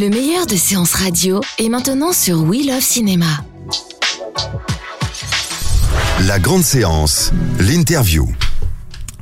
Le 0.00 0.10
meilleur 0.10 0.46
de 0.46 0.54
séances 0.54 0.94
radio 0.94 1.40
est 1.58 1.68
maintenant 1.68 2.12
sur 2.12 2.44
We 2.44 2.64
Love 2.64 2.80
Cinéma. 2.80 3.26
La 6.28 6.38
grande 6.38 6.62
séance, 6.62 7.32
l'interview. 7.58 8.32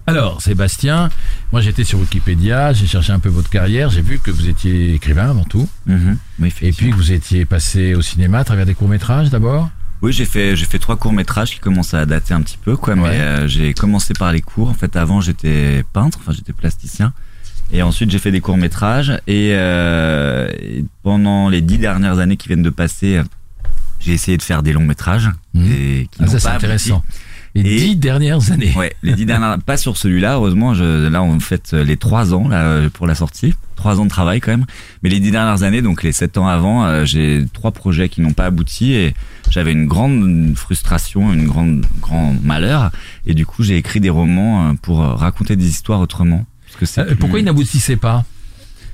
Alors, 0.06 0.42
Sébastien, 0.42 1.08
moi 1.50 1.62
j'étais 1.62 1.82
sur 1.82 1.98
Wikipédia, 1.98 2.74
j'ai 2.74 2.86
cherché 2.86 3.10
un 3.10 3.20
peu 3.20 3.30
votre 3.30 3.48
carrière, 3.48 3.88
j'ai 3.88 4.02
vu 4.02 4.18
que 4.18 4.30
vous 4.30 4.50
étiez 4.50 4.92
écrivain 4.92 5.30
avant 5.30 5.44
tout, 5.44 5.66
Mhm. 5.86 6.18
Oui, 6.40 6.52
et 6.60 6.72
puis 6.72 6.90
que 6.90 6.96
vous 6.96 7.12
étiez 7.12 7.46
passé 7.46 7.94
au 7.94 8.02
cinéma 8.02 8.40
à 8.40 8.44
travers 8.44 8.66
des 8.66 8.74
courts-métrages 8.74 9.30
d'abord? 9.30 9.70
Oui, 10.02 10.12
j'ai 10.12 10.26
fait, 10.26 10.56
j'ai 10.56 10.66
fait 10.66 10.78
trois 10.78 10.96
courts 10.96 11.14
métrages 11.14 11.52
qui 11.52 11.58
commencent 11.58 11.94
à 11.94 12.04
dater 12.04 12.34
un 12.34 12.42
petit 12.42 12.58
peu, 12.58 12.76
quoi. 12.76 12.92
Ouais. 12.92 13.00
Mais 13.00 13.18
euh, 13.18 13.48
j'ai 13.48 13.72
commencé 13.72 14.12
par 14.12 14.30
les 14.30 14.42
cours. 14.42 14.68
En 14.68 14.74
fait, 14.74 14.94
avant, 14.94 15.22
j'étais 15.22 15.84
peintre, 15.94 16.18
enfin, 16.20 16.32
j'étais 16.32 16.52
plasticien. 16.52 17.14
Et 17.72 17.82
ensuite, 17.82 18.10
j'ai 18.10 18.18
fait 18.18 18.30
des 18.30 18.40
courts 18.40 18.56
métrages. 18.56 19.10
Et, 19.26 19.50
euh, 19.54 20.48
et 20.62 20.84
pendant 21.02 21.48
les 21.48 21.60
dix 21.60 21.78
dernières 21.78 22.18
années 22.18 22.36
qui 22.36 22.48
viennent 22.48 22.62
de 22.62 22.70
passer, 22.70 23.20
j'ai 24.00 24.12
essayé 24.12 24.36
de 24.36 24.42
faire 24.42 24.62
des 24.62 24.72
longs 24.72 24.84
métrages. 24.84 25.30
Mhm. 25.54 25.72
Et 25.72 26.08
qui 26.10 26.18
Ah, 26.22 26.26
ça 26.28 26.38
c'est 26.38 26.48
intéressant. 26.48 27.02
Les 27.54 27.62
Et- 27.62 27.78
dix 27.80 27.96
dernières 27.96 28.52
années. 28.52 28.72
Ouais, 28.76 28.94
les 29.02 29.14
dix 29.14 29.24
dernières, 29.24 29.58
pas 29.66 29.76
sur 29.78 29.96
celui-là, 29.96 30.34
heureusement. 30.34 30.74
Je, 30.74 31.08
là, 31.08 31.22
on 31.22 31.40
fait 31.40 31.72
les 31.72 31.96
trois 31.96 32.34
ans 32.34 32.48
là 32.48 32.88
pour 32.90 33.06
la 33.06 33.14
sortie, 33.14 33.54
trois 33.76 33.98
ans 33.98 34.04
de 34.04 34.10
travail 34.10 34.40
quand 34.40 34.50
même. 34.50 34.66
Mais 35.02 35.08
les 35.08 35.20
dix 35.20 35.30
dernières 35.30 35.62
années, 35.62 35.80
donc 35.82 36.02
les 36.02 36.12
sept 36.12 36.36
ans 36.36 36.46
avant, 36.48 36.84
euh, 36.84 37.04
j'ai 37.06 37.46
trois 37.54 37.72
projets 37.72 38.08
qui 38.10 38.20
n'ont 38.20 38.34
pas 38.34 38.44
abouti 38.44 38.92
et 38.92 39.14
j'avais 39.50 39.72
une 39.72 39.86
grande 39.86 40.52
frustration, 40.54 41.32
une 41.32 41.46
grande 41.46 41.86
grand 42.02 42.34
malheur. 42.44 42.90
Et 43.26 43.32
du 43.32 43.46
coup, 43.46 43.62
j'ai 43.62 43.76
écrit 43.78 44.00
des 44.00 44.10
romans 44.10 44.68
euh, 44.68 44.72
pour 44.80 44.98
raconter 44.98 45.56
des 45.56 45.66
histoires 45.68 46.00
autrement. 46.00 46.44
Que 46.78 46.84
Euh, 47.00 47.04
plus- 47.06 47.16
pourquoi 47.16 47.38
ils 47.40 47.44
n'aboutissaient 47.44 47.96
pas 47.96 48.24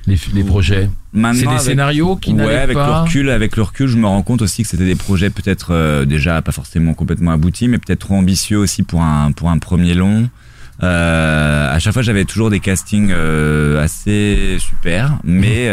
les, 0.06 0.16
les 0.34 0.44
projets? 0.44 0.88
C'est 1.14 1.20
des 1.42 1.46
avec- 1.48 1.60
scénarios 1.60 2.16
qui 2.16 2.32
ouais, 2.32 2.56
avec 2.56 2.68
le 2.76 2.82
pas. 2.82 3.02
recul, 3.02 3.28
avec 3.30 3.56
le 3.56 3.62
recul, 3.62 3.86
je 3.86 3.96
me 3.96 4.06
rends 4.06 4.22
compte 4.22 4.40
aussi 4.42 4.62
que 4.62 4.68
c'était 4.68 4.84
des 4.86 4.94
projets 4.96 5.28
peut-être 5.30 5.72
euh, 5.72 6.04
déjà 6.06 6.40
pas 6.42 6.52
forcément 6.52 6.94
complètement 6.94 7.32
aboutis, 7.32 7.68
mais 7.68 7.78
peut-être 7.78 8.00
trop 8.00 8.14
ambitieux 8.14 8.56
aussi 8.58 8.82
pour 8.82 9.02
un 9.02 9.32
pour 9.32 9.50
un 9.50 9.58
premier 9.58 9.94
long. 9.94 10.28
Euh, 10.82 11.72
à 11.74 11.78
chaque 11.78 11.92
fois, 11.92 12.02
j'avais 12.02 12.24
toujours 12.24 12.50
des 12.50 12.60
castings 12.60 13.10
euh, 13.12 13.82
assez 13.82 14.56
super, 14.58 15.18
mais 15.22 15.68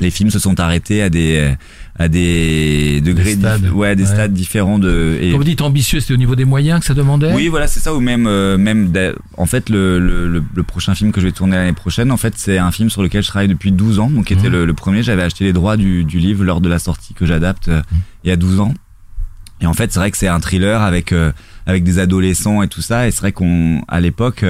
les 0.00 0.10
films 0.10 0.30
se 0.30 0.38
sont 0.38 0.58
arrêtés 0.60 1.02
à 1.02 1.08
des 1.10 1.54
à 1.98 2.08
des 2.08 3.00
degrés, 3.00 3.34
Des 3.36 3.40
stades. 3.40 3.70
ouais, 3.70 3.96
des 3.96 4.02
Ouais. 4.02 4.08
stades 4.10 4.34
différents 4.34 4.78
de. 4.78 5.16
et- 5.18 5.30
Quand 5.32 5.38
vous 5.38 5.44
dites 5.44 5.62
ambitieux, 5.62 6.00
c'était 6.00 6.12
au 6.12 6.18
niveau 6.18 6.36
des 6.36 6.44
moyens 6.44 6.80
que 6.80 6.84
ça 6.86 6.92
demandait? 6.92 7.32
Oui, 7.32 7.48
voilà, 7.48 7.66
c'est 7.66 7.80
ça. 7.80 7.94
Ou 7.94 8.00
même, 8.00 8.26
euh, 8.26 8.58
même, 8.58 8.92
en 9.38 9.46
fait, 9.46 9.70
le, 9.70 9.98
le, 9.98 10.44
le, 10.54 10.62
prochain 10.62 10.94
film 10.94 11.10
que 11.10 11.22
je 11.22 11.26
vais 11.26 11.32
tourner 11.32 11.56
l'année 11.56 11.72
prochaine, 11.72 12.10
en 12.12 12.18
fait, 12.18 12.34
c'est 12.36 12.58
un 12.58 12.70
film 12.70 12.90
sur 12.90 13.02
lequel 13.02 13.22
je 13.22 13.28
travaille 13.28 13.48
depuis 13.48 13.72
12 13.72 13.98
ans. 13.98 14.10
Donc, 14.10 14.26
qui 14.26 14.34
était 14.34 14.48
Mhm. 14.48 14.52
le, 14.52 14.66
le 14.66 14.74
premier. 14.74 15.02
J'avais 15.02 15.22
acheté 15.22 15.44
les 15.44 15.54
droits 15.54 15.78
du, 15.78 16.04
du 16.04 16.18
livre 16.18 16.44
lors 16.44 16.60
de 16.60 16.68
la 16.68 16.78
sortie 16.78 17.14
que 17.14 17.24
j'adapte 17.24 17.68
euh, 17.68 17.80
il 18.24 18.28
y 18.28 18.30
a 18.30 18.36
12 18.36 18.60
ans. 18.60 18.74
Et 19.62 19.66
en 19.66 19.72
fait, 19.72 19.90
c'est 19.90 19.98
vrai 19.98 20.10
que 20.10 20.18
c'est 20.18 20.28
un 20.28 20.38
thriller 20.40 20.82
avec 20.82 21.12
euh, 21.12 21.32
avec 21.64 21.82
des 21.82 21.98
adolescents 21.98 22.62
et 22.62 22.68
tout 22.68 22.82
ça. 22.82 23.08
Et 23.08 23.10
c'est 23.10 23.20
vrai 23.20 23.32
qu'on, 23.32 23.80
à 23.88 24.00
l'époque, 24.00 24.44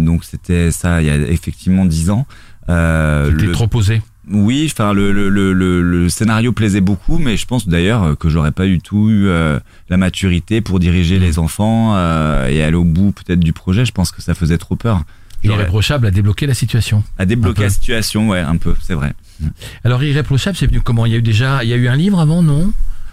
donc 0.00 0.24
c'était 0.24 0.72
ça, 0.72 1.00
il 1.00 1.06
y 1.06 1.10
a 1.10 1.14
effectivement 1.16 1.84
10 1.84 2.10
ans. 2.10 2.26
Euh, 2.68 3.30
C'était 3.30 3.52
trop 3.52 3.66
posé. 3.68 4.02
Oui, 4.30 4.68
enfin 4.70 4.92
le, 4.92 5.12
le, 5.12 5.28
le, 5.28 5.52
le, 5.52 5.82
le 5.82 6.08
scénario 6.08 6.52
plaisait 6.52 6.80
beaucoup, 6.80 7.18
mais 7.18 7.36
je 7.36 7.46
pense 7.46 7.66
d'ailleurs 7.68 8.02
euh, 8.02 8.14
que 8.14 8.28
j'aurais 8.28 8.52
pas 8.52 8.66
du 8.66 8.78
tout 8.80 9.08
eu 9.10 9.26
euh, 9.28 9.58
la 9.88 9.96
maturité 9.96 10.60
pour 10.60 10.78
diriger 10.78 11.18
les 11.18 11.38
enfants 11.38 11.94
euh, 11.96 12.48
et 12.48 12.62
aller 12.62 12.76
au 12.76 12.84
bout 12.84 13.12
peut-être 13.12 13.40
du 13.40 13.52
projet. 13.52 13.84
Je 13.84 13.92
pense 13.92 14.10
que 14.10 14.20
ça 14.22 14.34
faisait 14.34 14.58
trop 14.58 14.76
peur. 14.76 15.02
Irréprochable 15.44 16.06
à 16.06 16.10
débloquer 16.10 16.46
la 16.46 16.54
situation. 16.54 17.04
à 17.16 17.24
débloquer 17.24 17.62
la 17.62 17.70
situation, 17.70 18.28
ouais, 18.28 18.40
un 18.40 18.56
peu, 18.56 18.74
c'est 18.82 18.94
vrai. 18.94 19.14
Alors 19.84 20.02
Irréprochable, 20.02 20.56
c'est 20.56 20.66
venu 20.66 20.80
comment? 20.80 21.06
Il 21.06 21.12
y 21.12 21.14
a 21.14 21.18
eu 21.18 21.22
déjà, 21.22 21.62
il 21.62 21.70
y 21.70 21.72
a 21.72 21.76
eu 21.76 21.86
un 21.88 21.94
livre 21.96 22.18
avant, 22.18 22.42
non? 22.42 22.72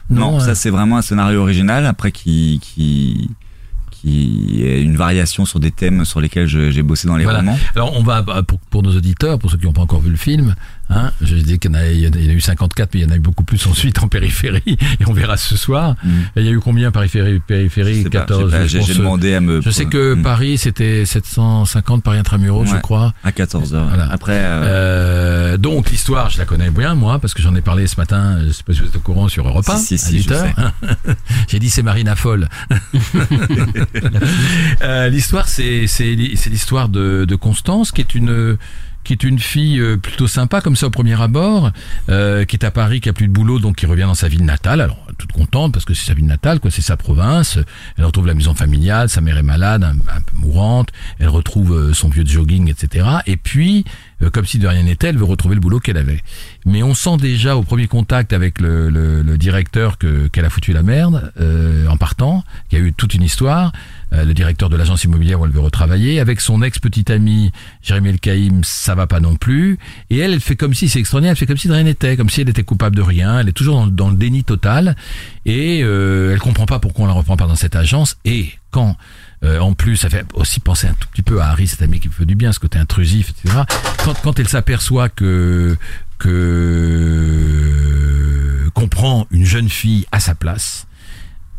Non, 0.09 0.37
euh, 0.37 0.39
ça 0.39 0.55
c'est 0.55 0.69
vraiment 0.71 0.97
un 0.97 1.01
scénario 1.03 1.39
original 1.41 1.85
après 1.85 2.11
qui 2.11 2.59
qui 2.63 3.29
qui 3.91 4.61
est 4.63 4.81
une 4.83 4.95
variation 4.95 5.45
sur 5.45 5.59
des 5.59 5.71
thèmes 5.71 6.05
sur 6.05 6.21
lesquels 6.21 6.47
j'ai 6.47 6.83
bossé 6.83 7.07
dans 7.07 7.15
les 7.17 7.23
Voilà. 7.23 7.39
romans. 7.39 7.57
Alors 7.75 7.95
on 7.97 8.03
va 8.03 8.21
pour, 8.43 8.59
pour 8.59 8.83
nos 8.83 8.95
auditeurs, 8.95 9.39
pour 9.39 9.49
ceux 9.49 9.57
qui 9.57 9.65
n'ont 9.65 9.73
pas 9.73 9.81
encore 9.81 10.01
vu 10.01 10.11
le 10.11 10.17
film, 10.17 10.53
hein, 10.89 11.11
je 11.21 11.35
dis 11.35 11.59
qu'il 11.59 11.71
y 11.71 11.75
en 11.75 11.77
a, 11.79 11.85
il 11.87 11.99
y 11.99 12.07
en 12.07 12.11
a- 12.11 12.33
eu 12.33 12.41
54, 12.41 12.93
mais 12.93 12.99
il 13.01 13.03
y 13.03 13.05
en 13.05 13.11
a 13.11 13.15
eu 13.15 13.19
beaucoup 13.19 13.43
plus 13.43 13.65
ensuite 13.67 14.01
en 14.03 14.07
périphérie, 14.07 14.61
et 14.67 15.05
on 15.07 15.13
verra 15.13 15.37
ce 15.37 15.57
soir. 15.57 15.95
Mm. 16.03 16.09
Et 16.35 16.39
il 16.41 16.45
y 16.45 16.49
a 16.49 16.51
eu 16.51 16.59
combien 16.59 16.91
périphérie, 16.91 17.35
Je 17.35 17.39
périphérie 17.39 18.03
sais 18.03 18.09
pas, 18.09 18.19
14. 18.19 18.51
je 18.63 18.67
sais 18.67 18.77
pas, 18.79 18.85
je 18.85 18.93
demandé 18.99 19.33
à 19.33 19.41
me. 19.41 19.61
je 19.61 19.69
sais 19.69 19.85
que 19.85 20.13
Mm. 20.15 20.23
Paris 20.23 20.57
c'était 20.57 21.05
750 21.05 22.03
Paris 22.03 22.17
intramuros, 22.19 22.65
je 22.65 22.75
crois. 22.77 23.13
à 23.23 23.31
14 23.31 23.73
heures. 23.73 23.87
Voilà. 23.87 24.09
Après. 24.11 24.39
euh, 24.39 25.05
Euh, 25.55 25.57
donc 25.57 25.89
l'histoire, 25.91 26.29
je 26.29 26.37
la 26.37 26.45
connais 26.45 26.69
bien 26.69 26.95
moi 26.95 27.19
parce 27.19 27.33
que 27.33 27.41
j'en 27.41 27.55
ai 27.55 27.61
parlé 27.61 27.87
ce 27.87 27.95
matin. 27.97 28.39
Je 28.45 28.51
sais 28.51 28.63
pas 28.63 28.73
si 28.73 28.79
vous 28.81 28.87
êtes 28.87 28.95
au 28.95 28.99
courant 28.99 29.27
sur 29.27 29.47
Europe 29.47 29.67
1 29.69 29.77
Si, 29.77 29.97
si, 29.97 30.05
à 30.05 30.07
si, 30.09 30.17
8 30.17 30.23
je 30.29 30.33
heures. 30.33 30.71
J'ai 31.47 31.59
dit 31.59 31.69
c'est 31.69 31.83
Marina 31.83 32.15
Folle. 32.15 32.47
Euh, 34.81 35.09
l'histoire, 35.09 35.47
c'est 35.47 35.85
l'histoire 36.49 36.89
de, 36.89 37.25
de 37.27 37.35
Constance 37.35 37.91
qui 37.91 38.01
est 38.01 38.15
une 38.15 38.57
qui 39.05 39.13
est 39.13 39.23
une 39.23 39.39
fille 39.39 39.79
euh, 39.79 39.95
plutôt 39.95 40.27
sympa 40.27 40.59
comme 40.59 40.75
ça 40.75 40.87
au 40.87 40.89
premier 40.89 41.19
abord, 41.21 41.71
euh, 42.09 42.43
qui 42.43 42.57
est 42.57 42.65
à 42.65 42.71
Paris, 42.71 42.99
qui 42.99 43.07
a 43.07 43.13
plus 43.13 43.27
de 43.27 43.31
boulot, 43.31 43.59
donc 43.59 43.77
qui 43.77 43.85
revient 43.85 44.03
dans 44.03 44.15
sa 44.15 44.27
ville 44.27 44.43
natale. 44.43 44.81
Alors 44.81 44.97
toute 45.17 45.31
contente 45.31 45.71
parce 45.71 45.85
que 45.85 45.93
c'est 45.93 46.07
sa 46.07 46.13
ville 46.13 46.25
natale, 46.25 46.59
quoi, 46.59 46.71
c'est 46.71 46.81
sa 46.81 46.97
province. 46.97 47.57
Elle 47.97 48.03
retrouve 48.03 48.27
la 48.27 48.33
maison 48.33 48.53
familiale, 48.53 49.07
sa 49.07 49.21
mère 49.21 49.37
est 49.37 49.43
malade, 49.43 49.83
un, 49.83 49.93
peu 49.93 50.37
mourante. 50.37 50.89
Elle 51.19 51.29
retrouve 51.29 51.73
euh, 51.73 51.93
son 51.93 52.09
vieux 52.09 52.25
jogging, 52.25 52.69
etc. 52.69 53.07
Et 53.27 53.37
puis, 53.37 53.85
comme 54.33 54.45
si 54.45 54.57
de 54.57 54.67
rien 54.67 54.83
n'était, 54.83 55.07
elle 55.07 55.17
veut 55.17 55.25
retrouver 55.25 55.55
le 55.55 55.61
boulot 55.61 55.79
qu'elle 55.79 55.97
avait. 55.97 56.21
Mais 56.65 56.83
on 56.83 56.93
sent 56.93 57.17
déjà 57.17 57.55
au 57.55 57.63
premier 57.63 57.87
contact 57.87 58.33
avec 58.33 58.59
le, 58.59 59.37
directeur 59.37 59.97
que 59.97 60.27
qu'elle 60.27 60.45
a 60.45 60.49
foutu 60.49 60.73
la 60.73 60.81
merde 60.81 61.31
en 61.89 61.97
partant, 61.97 62.43
qu'il 62.69 62.79
y 62.79 62.81
a 62.81 62.85
eu 62.85 62.93
toute 62.93 63.13
une 63.13 63.23
histoire. 63.23 63.71
Euh, 64.13 64.23
le 64.23 64.33
directeur 64.33 64.69
de 64.69 64.77
l'agence 64.77 65.03
immobilière 65.03 65.41
où 65.41 65.45
elle 65.45 65.51
veut 65.51 65.59
retravailler, 65.59 66.19
avec 66.19 66.39
son 66.39 66.61
ex-petite 66.61 67.09
amie 67.09 67.51
Jérémy 67.81 68.09
El 68.09 68.19
Kaïm, 68.19 68.63
ça 68.63 68.93
va 68.93 69.07
pas 69.07 69.19
non 69.19 69.35
plus. 69.35 69.79
Et 70.09 70.19
elle, 70.19 70.33
elle 70.33 70.39
fait 70.39 70.55
comme 70.55 70.73
si, 70.73 70.87
c'est 70.89 70.99
extraordinaire, 70.99 71.31
elle 71.31 71.37
fait 71.37 71.47
comme 71.47 71.57
si 71.57 71.67
de 71.67 71.73
rien 71.73 71.83
n'était, 71.83 72.15
comme 72.15 72.29
si 72.29 72.41
elle 72.41 72.49
était 72.49 72.63
coupable 72.63 72.95
de 72.95 73.01
rien. 73.01 73.39
Elle 73.39 73.49
est 73.49 73.53
toujours 73.53 73.87
dans, 73.87 74.09
le 74.09 74.15
déni 74.15 74.43
total 74.43 74.95
et 75.45 75.81
euh, 75.83 76.33
elle 76.33 76.39
comprend 76.39 76.65
pas 76.65 76.79
pourquoi 76.79 77.05
on 77.05 77.07
la 77.07 77.13
reprend 77.13 77.35
pas 77.35 77.47
dans 77.47 77.55
cette 77.55 77.75
agence. 77.75 78.17
Et 78.25 78.51
quand 78.71 78.95
euh, 79.43 79.59
en 79.59 79.73
plus, 79.73 79.97
ça 79.97 80.09
fait 80.09 80.25
aussi 80.33 80.59
penser 80.59 80.87
un 80.87 80.93
tout 80.93 81.07
petit 81.11 81.21
peu 81.21 81.41
à 81.41 81.47
Harry, 81.47 81.67
cet 81.67 81.81
ami 81.81 81.99
qui 81.99 82.07
fait 82.09 82.25
du 82.25 82.35
bien, 82.35 82.51
ce 82.51 82.59
côté 82.59 82.77
intrusif, 82.79 83.31
etc. 83.31 83.63
Quand, 84.03 84.13
quand 84.21 84.39
elle 84.39 84.47
s'aperçoit 84.47 85.09
que 85.09 85.77
que 86.17 86.29
qu'on 88.73 88.87
prend 88.87 89.27
une 89.31 89.45
jeune 89.45 89.69
fille 89.69 90.05
à 90.11 90.19
sa 90.19 90.35
place, 90.35 90.87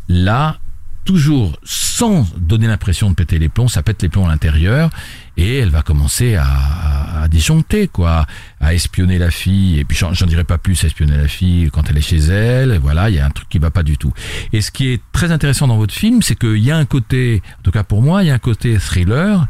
là, 0.07 0.59
toujours 1.07 1.57
sans 1.63 2.27
donner 2.37 2.67
l'impression 2.67 3.09
de 3.09 3.15
péter 3.15 3.39
les 3.39 3.47
plombs, 3.47 3.69
ça 3.69 3.81
pète 3.81 4.03
les 4.03 4.09
plombs 4.09 4.25
à 4.25 4.27
l'intérieur 4.27 4.89
et 5.37 5.59
elle 5.59 5.69
va 5.69 5.81
commencer 5.81 6.35
à, 6.35 7.21
à 7.23 7.27
disjoncter, 7.29 7.87
quoi, 7.87 8.27
à 8.59 8.73
espionner 8.73 9.17
la 9.17 9.31
fille. 9.31 9.79
Et 9.79 9.85
puis 9.85 9.97
j'en 9.97 10.11
dirai 10.11 10.43
pas 10.43 10.57
plus, 10.57 10.83
à 10.83 10.87
espionner 10.87 11.15
la 11.15 11.29
fille 11.29 11.69
quand 11.71 11.89
elle 11.89 11.97
est 11.97 12.01
chez 12.01 12.17
elle. 12.17 12.77
Voilà, 12.79 13.09
il 13.09 13.15
y 13.15 13.19
a 13.19 13.25
un 13.25 13.29
truc 13.29 13.47
qui 13.47 13.57
va 13.57 13.71
pas 13.71 13.83
du 13.83 13.97
tout. 13.97 14.13
Et 14.51 14.59
ce 14.61 14.69
qui 14.69 14.89
est 14.89 15.01
très 15.13 15.31
intéressant 15.31 15.67
dans 15.67 15.77
votre 15.77 15.93
film, 15.93 16.21
c'est 16.21 16.37
qu'il 16.37 16.57
y 16.57 16.71
a 16.71 16.77
un 16.77 16.85
côté, 16.85 17.41
en 17.59 17.63
tout 17.63 17.71
cas 17.71 17.83
pour 17.83 18.01
moi, 18.01 18.23
il 18.23 18.27
y 18.27 18.31
a 18.31 18.33
un 18.33 18.39
côté 18.39 18.77
thriller. 18.77 19.47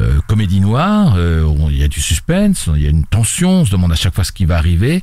Euh, 0.00 0.20
comédie 0.26 0.60
noire, 0.60 1.14
euh, 1.16 1.48
il 1.70 1.76
y 1.76 1.84
a 1.84 1.88
du 1.88 2.00
suspense, 2.00 2.68
il 2.74 2.82
y 2.82 2.86
a 2.86 2.90
une 2.90 3.04
tension, 3.04 3.60
on 3.60 3.64
se 3.64 3.70
demande 3.70 3.92
à 3.92 3.94
chaque 3.94 4.14
fois 4.14 4.24
ce 4.24 4.32
qui 4.32 4.44
va 4.44 4.56
arriver. 4.56 5.02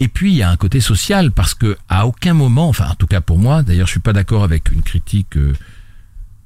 Et 0.00 0.08
puis 0.08 0.32
il 0.32 0.36
y 0.36 0.42
a 0.42 0.48
un 0.48 0.56
côté 0.56 0.80
social 0.80 1.30
parce 1.30 1.52
que 1.52 1.76
à 1.90 2.06
aucun 2.06 2.32
moment, 2.32 2.68
enfin 2.68 2.88
en 2.88 2.94
tout 2.94 3.06
cas 3.06 3.20
pour 3.20 3.38
moi, 3.38 3.62
d'ailleurs 3.62 3.86
je 3.86 3.92
suis 3.92 4.00
pas 4.00 4.14
d'accord 4.14 4.42
avec 4.42 4.72
une 4.72 4.82
critique 4.82 5.36
euh, 5.36 5.52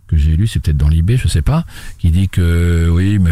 que 0.06 0.16
j'ai 0.16 0.36
lue, 0.36 0.46
c'est 0.46 0.60
peut-être 0.60 0.76
dans 0.76 0.88
l'IB, 0.88 1.12
je 1.16 1.28
sais 1.28 1.42
pas, 1.42 1.64
qui 1.98 2.10
dit 2.10 2.28
que 2.28 2.88
oui, 2.90 3.18
mais 3.18 3.30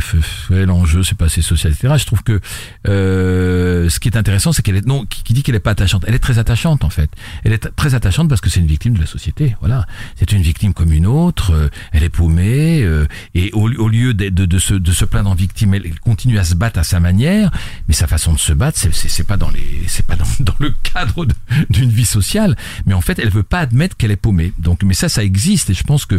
l'enjeu 0.64 1.02
c'est 1.02 1.16
pas 1.16 1.26
assez 1.26 1.42
social, 1.42 1.72
etc. 1.72 1.94
Je 1.98 2.06
trouve 2.06 2.22
que 2.22 2.40
euh, 2.88 3.88
ce 3.88 4.00
qui 4.00 4.08
est 4.08 4.16
intéressant, 4.16 4.52
c'est 4.52 4.62
qu'elle 4.62 4.76
est 4.76 4.86
non, 4.86 5.04
qui, 5.06 5.32
dit 5.32 5.42
qu'elle 5.42 5.54
est 5.54 5.60
pas 5.60 5.72
attachante, 5.72 6.04
elle 6.06 6.14
est 6.14 6.18
très 6.18 6.38
attachante 6.38 6.84
en 6.84 6.90
fait. 6.90 7.10
Elle 7.44 7.52
est 7.52 7.74
très 7.76 7.94
attachante 7.94 8.28
parce 8.28 8.40
que 8.40 8.50
c'est 8.50 8.60
une 8.60 8.66
victime 8.66 8.94
de 8.94 9.00
la 9.00 9.06
société. 9.06 9.56
Voilà, 9.60 9.86
c'est 10.16 10.32
une 10.32 10.42
victime 10.42 10.74
comme 10.74 10.92
une 10.92 11.06
autre. 11.06 11.52
euh, 11.52 11.68
elle 11.92 12.02
est 12.02 12.08
paumée 12.08 12.82
euh, 12.82 13.06
et 13.34 13.50
au, 13.52 13.70
au 13.70 13.88
lieu 13.88 14.14
de, 14.14 14.28
de, 14.28 14.46
de 14.46 14.58
se, 14.58 14.74
de 14.74 14.92
se 14.92 15.04
plaindre 15.04 15.30
en 15.30 15.34
victime, 15.34 15.74
elle, 15.74 15.98
continue 16.00 16.38
à 16.38 16.44
se 16.44 16.54
battre 16.54 16.78
à 16.78 16.84
sa 16.84 17.00
manière. 17.00 17.50
Mais 17.88 17.94
sa 17.94 18.06
façon 18.06 18.32
de 18.32 18.38
se 18.38 18.52
battre, 18.52 18.78
c'est 18.78 18.92
c'est 18.92 19.24
pas 19.26 19.36
dans 19.36 19.50
les, 19.50 19.82
c'est 19.88 20.06
pas 20.06 20.16
dans, 20.16 20.26
dans 20.40 20.54
le 20.58 20.72
cadre 20.82 21.26
d'une 21.70 21.90
vie 21.90 22.06
sociale. 22.06 22.56
Mais 22.86 22.94
en 22.94 23.00
fait, 23.00 23.18
elle 23.18 23.30
veut 23.30 23.42
pas 23.42 23.60
admettre 23.60 23.96
qu'elle 23.96 24.10
est 24.10 24.16
paumée. 24.16 24.52
Donc, 24.58 24.82
mais 24.82 24.94
ça, 24.94 25.08
ça 25.08 25.22
existe 25.24 25.70
et 25.70 25.74
je 25.74 25.84
pense 25.84 26.06
que 26.06 26.18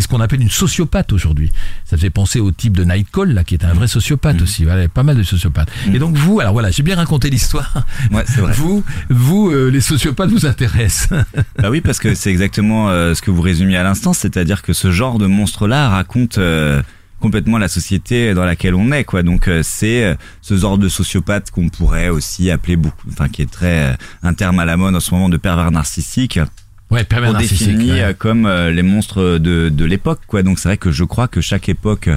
ce 0.00 0.08
qu'on 0.08 0.20
appelle 0.20 0.40
une 0.40 0.50
sociopathe 0.50 1.12
aujourd'hui. 1.12 1.50
Ça 1.84 1.96
fait 1.96 2.10
penser 2.10 2.40
au 2.40 2.50
type 2.50 2.76
de 2.76 2.84
Nightcall 2.84 3.32
là, 3.32 3.44
qui 3.44 3.54
est 3.54 3.64
un 3.64 3.74
vrai 3.74 3.88
sociopathe 3.88 4.40
aussi. 4.42 4.64
Voilà, 4.64 4.80
il 4.80 4.82
y 4.84 4.86
a 4.86 4.88
pas 4.88 5.02
mal 5.02 5.16
de 5.16 5.22
sociopathes. 5.22 5.70
Et 5.92 5.98
donc 5.98 6.16
vous, 6.16 6.40
alors 6.40 6.52
voilà, 6.52 6.70
j'ai 6.70 6.82
bien 6.82 6.96
raconté 6.96 7.30
l'histoire. 7.30 7.84
Ouais, 8.10 8.24
c'est 8.26 8.40
vrai. 8.40 8.52
Vous, 8.52 8.84
vous, 9.10 9.50
euh, 9.50 9.68
les 9.68 9.80
sociopathes 9.80 10.30
vous 10.30 10.46
intéressent. 10.46 11.08
Bah 11.58 11.70
oui, 11.70 11.80
parce 11.80 11.98
que 11.98 12.14
c'est 12.14 12.30
exactement 12.30 12.88
euh, 12.88 13.14
ce 13.14 13.22
que 13.22 13.30
vous 13.30 13.42
résumiez 13.42 13.76
à 13.76 13.82
l'instant, 13.82 14.12
c'est-à-dire 14.12 14.62
que 14.62 14.72
ce 14.72 14.90
genre 14.90 15.18
de 15.18 15.26
monstre-là 15.26 15.88
raconte 15.88 16.38
euh, 16.38 16.82
complètement 17.20 17.58
la 17.58 17.68
société 17.68 18.34
dans 18.34 18.44
laquelle 18.44 18.74
on 18.74 18.90
est 18.90 19.04
quoi. 19.04 19.22
Donc 19.22 19.48
c'est 19.62 20.16
ce 20.40 20.56
genre 20.56 20.78
de 20.78 20.88
sociopathe 20.88 21.50
qu'on 21.50 21.68
pourrait 21.68 22.08
aussi 22.08 22.50
appeler 22.50 22.76
beaucoup, 22.76 23.08
enfin 23.10 23.28
qui 23.28 23.42
est 23.42 23.50
très 23.50 23.96
un 24.22 24.34
terme 24.34 24.58
à 24.58 24.64
la 24.64 24.76
mode 24.76 24.96
en 24.96 25.00
ce 25.00 25.12
moment 25.14 25.28
de 25.28 25.36
pervers 25.36 25.70
narcissique. 25.70 26.40
Ouais, 26.92 27.06
On 27.10 27.32
définit 27.38 27.92
ouais. 27.92 28.14
comme 28.18 28.46
euh, 28.46 28.70
les 28.70 28.82
monstres 28.82 29.38
de, 29.38 29.70
de 29.70 29.84
l'époque 29.84 30.20
quoi. 30.26 30.42
Donc 30.42 30.58
c'est 30.58 30.68
vrai 30.68 30.76
que 30.76 30.92
je 30.92 31.04
crois 31.04 31.26
que 31.26 31.40
chaque 31.40 31.68
époque 31.68 32.10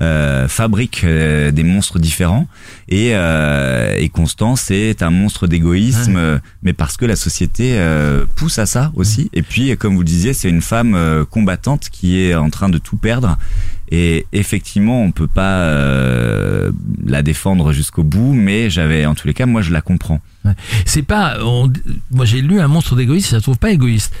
euh, 0.00 0.48
fabrique 0.48 1.02
euh, 1.04 1.50
des 1.50 1.62
monstres 1.62 1.98
différents 1.98 2.46
et, 2.88 3.10
euh, 3.14 3.96
et 3.98 4.08
Constance 4.08 4.70
est 4.70 5.02
un 5.02 5.10
monstre 5.10 5.46
d'égoïsme, 5.46 6.16
euh, 6.16 6.38
mais 6.62 6.72
parce 6.72 6.96
que 6.96 7.04
la 7.04 7.16
société 7.16 7.74
euh, 7.74 8.24
pousse 8.36 8.58
à 8.58 8.66
ça 8.66 8.92
aussi. 8.94 9.30
Et 9.34 9.42
puis, 9.42 9.76
comme 9.76 9.94
vous 9.94 10.00
le 10.00 10.06
disiez, 10.06 10.32
c'est 10.32 10.48
une 10.48 10.62
femme 10.62 10.96
combattante 11.30 11.88
qui 11.90 12.20
est 12.20 12.34
en 12.34 12.50
train 12.50 12.68
de 12.68 12.78
tout 12.78 12.96
perdre. 12.96 13.36
Et 13.92 14.26
effectivement, 14.32 15.02
on 15.02 15.10
peut 15.10 15.26
pas 15.26 15.62
euh, 15.62 16.70
la 17.04 17.22
défendre 17.22 17.72
jusqu'au 17.72 18.04
bout, 18.04 18.32
mais 18.32 18.70
j'avais, 18.70 19.04
en 19.06 19.14
tous 19.14 19.26
les 19.26 19.34
cas, 19.34 19.46
moi, 19.46 19.62
je 19.62 19.72
la 19.72 19.80
comprends. 19.82 20.20
C'est 20.84 21.02
pas. 21.02 21.38
on- 21.44 21.70
moi, 22.10 22.24
j'ai 22.24 22.40
lu 22.40 22.60
un 22.60 22.68
monstre 22.68 22.94
d'égoïste, 22.96 23.30
je 23.30 23.36
la 23.36 23.40
trouve 23.42 23.58
pas 23.58 23.70
égoïste. 23.70 24.14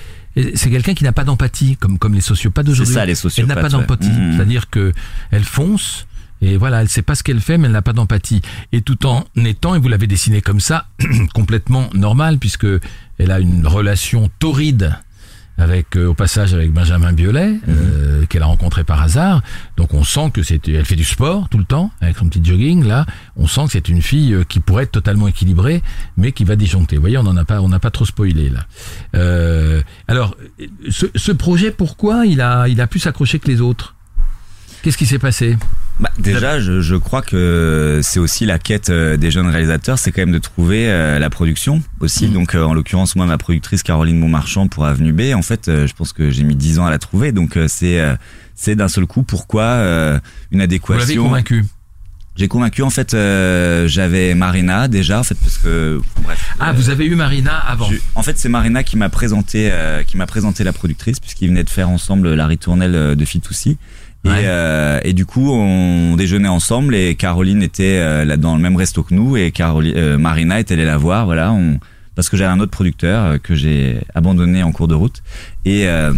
C'est 0.54 0.70
quelqu'un 0.70 0.94
qui 0.94 1.04
n'a 1.04 1.12
pas 1.12 1.24
d'empathie, 1.24 1.76
comme 1.76 1.98
comme 1.98 2.14
les 2.14 2.20
sociopathes 2.20 2.64
C'est 2.66 2.70
d'aujourd'hui. 2.70 2.94
ça, 2.94 3.04
les 3.04 3.12
Elle 3.12 3.16
sociopathes. 3.16 3.56
n'a 3.56 3.62
pas 3.62 3.68
d'empathie, 3.68 4.10
Mhm. 4.10 4.36
c'est-à-dire 4.36 4.70
que 4.70 4.92
elle 5.32 5.42
fonce 5.44 6.06
et 6.42 6.56
voilà, 6.56 6.80
elle 6.82 6.88
sait 6.88 7.02
pas 7.02 7.14
ce 7.16 7.22
qu'elle 7.22 7.40
fait, 7.40 7.58
mais 7.58 7.66
elle 7.66 7.72
n'a 7.72 7.82
pas 7.82 7.92
d'empathie. 7.92 8.40
Et 8.72 8.80
tout 8.80 9.06
en 9.06 9.24
étant, 9.44 9.74
et 9.74 9.78
vous 9.78 9.88
l'avez 9.88 10.06
dessiné 10.06 10.40
comme 10.40 10.60
ça, 10.60 10.86
complètement 11.34 11.90
normal, 11.94 12.38
puisque 12.38 12.66
elle 13.18 13.30
a 13.30 13.40
une 13.40 13.66
relation 13.66 14.30
torride 14.38 14.94
avec 15.60 15.96
euh, 15.96 16.06
au 16.06 16.14
passage 16.14 16.54
avec 16.54 16.72
Benjamin 16.72 17.12
Biolay 17.12 17.60
euh, 17.68 18.24
qu'elle 18.26 18.42
a 18.42 18.46
rencontré 18.46 18.82
par 18.82 19.00
hasard. 19.02 19.42
Donc 19.76 19.94
on 19.94 20.04
sent 20.04 20.30
que 20.32 20.42
c'est 20.42 20.66
elle 20.68 20.84
fait 20.84 20.96
du 20.96 21.04
sport 21.04 21.48
tout 21.48 21.58
le 21.58 21.64
temps 21.64 21.92
avec 22.00 22.16
son 22.16 22.28
petit 22.28 22.44
jogging 22.44 22.84
là. 22.84 23.06
On 23.36 23.46
sent 23.46 23.66
que 23.66 23.72
c'est 23.72 23.88
une 23.88 24.02
fille 24.02 24.32
euh, 24.32 24.44
qui 24.44 24.60
pourrait 24.60 24.84
être 24.84 24.92
totalement 24.92 25.28
équilibrée, 25.28 25.82
mais 26.16 26.32
qui 26.32 26.44
va 26.44 26.56
disjoncter. 26.56 26.96
Vous 26.96 27.02
voyez, 27.02 27.18
on 27.18 27.26
en 27.26 27.36
a 27.36 27.44
pas 27.44 27.60
on 27.60 27.68
n'a 27.68 27.78
pas 27.78 27.90
trop 27.90 28.04
spoilé 28.06 28.48
là. 28.48 28.66
Euh, 29.14 29.82
alors 30.08 30.34
ce, 30.88 31.06
ce 31.14 31.32
projet, 31.32 31.70
pourquoi 31.70 32.26
il 32.26 32.40
a 32.40 32.66
il 32.68 32.80
a 32.80 32.86
pu 32.86 32.98
s'accrocher 32.98 33.38
que 33.38 33.48
les 33.48 33.60
autres? 33.60 33.94
Qu'est-ce 34.82 34.96
qui 34.96 35.06
s'est 35.06 35.18
passé? 35.18 35.58
Bah, 36.00 36.10
déjà, 36.18 36.60
je, 36.60 36.80
je 36.80 36.96
crois 36.96 37.20
que 37.20 38.00
c'est 38.02 38.18
aussi 38.18 38.46
la 38.46 38.58
quête 38.58 38.88
euh, 38.88 39.18
des 39.18 39.30
jeunes 39.30 39.48
réalisateurs, 39.48 39.98
c'est 39.98 40.12
quand 40.12 40.22
même 40.22 40.32
de 40.32 40.38
trouver 40.38 40.90
euh, 40.90 41.18
la 41.18 41.28
production 41.28 41.82
aussi. 42.00 42.26
Mhm. 42.28 42.32
Donc, 42.32 42.54
euh, 42.54 42.64
en 42.64 42.72
l'occurrence, 42.72 43.16
moi, 43.16 43.26
ma 43.26 43.36
productrice 43.36 43.82
Caroline 43.82 44.18
Montmarchand 44.18 44.66
pour 44.68 44.86
Avenue 44.86 45.12
B, 45.12 45.34
en 45.34 45.42
fait, 45.42 45.68
euh, 45.68 45.86
je 45.86 45.92
pense 45.94 46.12
que 46.14 46.30
j'ai 46.30 46.42
mis 46.42 46.56
10 46.56 46.78
ans 46.78 46.86
à 46.86 46.90
la 46.90 46.98
trouver. 46.98 47.32
Donc, 47.32 47.56
euh, 47.58 47.66
c'est 47.68 48.00
euh, 48.00 48.14
c'est 48.54 48.74
d'un 48.76 48.88
seul 48.88 49.06
coup 49.06 49.22
pourquoi 49.22 49.62
euh, 49.62 50.14
une 50.14 50.20
Vous 50.20 50.58
l'avez 50.58 50.64
adéquation. 50.64 51.22
convaincu 51.24 51.64
J'ai 52.36 52.48
convaincu 52.48 52.82
en 52.82 52.90
fait, 52.90 53.12
euh, 53.14 53.86
j'avais 53.88 54.34
Marina 54.34 54.86
déjà 54.88 55.18
en 55.20 55.22
fait 55.22 55.34
parce 55.34 55.58
que 55.58 56.00
bref. 56.22 56.54
Ah, 56.60 56.70
euh, 56.70 56.72
vous 56.72 56.88
avez 56.90 57.04
eu 57.06 57.14
Marina 57.14 57.54
avant. 57.56 57.88
En 58.14 58.22
fait, 58.22 58.38
c'est 58.38 58.48
Marina 58.48 58.82
qui 58.84 58.96
m'a 58.96 59.08
présenté, 59.10 59.68
euh, 59.70 60.02
qui 60.02 60.16
m'a 60.16 60.26
présenté 60.26 60.64
la 60.64 60.72
productrice 60.72 61.20
puisqu'ils 61.20 61.48
venaient 61.48 61.64
de 61.64 61.70
faire 61.70 61.88
ensemble 61.90 62.34
la 62.34 62.46
ritournelle 62.46 63.16
de 63.16 63.24
Fitoussi. 63.26 63.76
Et, 64.26 64.28
euh, 64.44 65.00
et 65.02 65.14
du 65.14 65.24
coup, 65.24 65.50
on 65.50 66.14
déjeunait 66.16 66.48
ensemble 66.48 66.94
et 66.94 67.14
Caroline 67.14 67.62
était 67.62 67.98
euh, 67.98 68.24
là 68.26 68.36
dans 68.36 68.54
le 68.54 68.60
même 68.60 68.76
resto 68.76 69.02
que 69.02 69.14
nous 69.14 69.36
et 69.36 69.50
Caroline, 69.50 69.94
euh, 69.96 70.18
Marina 70.18 70.58
est 70.58 70.70
allée 70.70 70.84
la 70.84 70.98
voir, 70.98 71.24
voilà, 71.24 71.52
on, 71.52 71.78
parce 72.14 72.28
que 72.28 72.36
j'avais 72.36 72.50
un 72.52 72.60
autre 72.60 72.70
producteur 72.70 73.24
euh, 73.24 73.38
que 73.38 73.54
j'ai 73.54 73.98
abandonné 74.14 74.62
en 74.62 74.72
cours 74.72 74.88
de 74.88 74.94
route. 74.94 75.22
Et, 75.64 75.88
euh, 75.88 76.12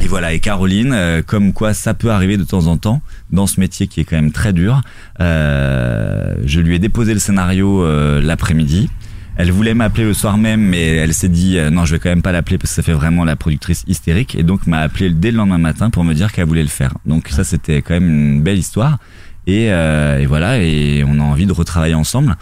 et 0.00 0.08
voilà, 0.08 0.34
et 0.34 0.40
Caroline, 0.40 0.92
euh, 0.92 1.22
comme 1.24 1.54
quoi 1.54 1.72
ça 1.72 1.94
peut 1.94 2.10
arriver 2.10 2.36
de 2.36 2.44
temps 2.44 2.66
en 2.66 2.76
temps 2.76 3.00
dans 3.30 3.46
ce 3.46 3.60
métier 3.60 3.86
qui 3.86 4.00
est 4.00 4.04
quand 4.04 4.16
même 4.16 4.32
très 4.32 4.52
dur. 4.52 4.82
euh, 5.20 6.34
je 6.44 6.60
lui 6.60 6.74
ai 6.74 6.78
déposé 6.78 7.14
le 7.14 7.20
scénario 7.20 7.82
euh, 7.82 8.20
l'après-midi. 8.20 8.90
Elle 9.36 9.50
voulait 9.50 9.74
m'appeler 9.74 10.04
le 10.04 10.12
soir 10.14 10.36
même, 10.36 10.60
mais 10.60 10.86
elle 10.96 11.14
s'est 11.14 11.28
dit 11.28 11.56
euh, 11.58 11.70
non, 11.70 11.84
je 11.86 11.94
vais 11.94 11.98
quand 11.98 12.10
même 12.10 12.22
pas 12.22 12.32
l'appeler 12.32 12.58
parce 12.58 12.70
que 12.70 12.76
ça 12.76 12.82
fait 12.82 12.92
vraiment 12.92 13.24
la 13.24 13.34
productrice 13.36 13.82
hystérique, 13.86 14.34
et 14.34 14.42
donc 14.42 14.66
m'a 14.66 14.80
appelé 14.80 15.10
dès 15.10 15.30
le 15.30 15.38
lendemain 15.38 15.58
matin 15.58 15.90
pour 15.90 16.04
me 16.04 16.12
dire 16.14 16.32
qu'elle 16.32 16.46
voulait 16.46 16.62
le 16.62 16.68
faire. 16.68 16.92
Donc 17.06 17.28
ça, 17.28 17.42
c'était 17.44 17.80
quand 17.82 17.94
même 17.94 18.08
une 18.34 18.42
belle 18.42 18.58
histoire. 18.58 18.98
Et, 19.46 19.72
euh, 19.72 20.18
et 20.20 20.26
voilà, 20.26 20.58
et 20.62 21.02
on 21.06 21.18
a 21.18 21.22
envie 21.22 21.46
de 21.46 21.52
retravailler 21.52 21.94
ensemble. 21.94 22.36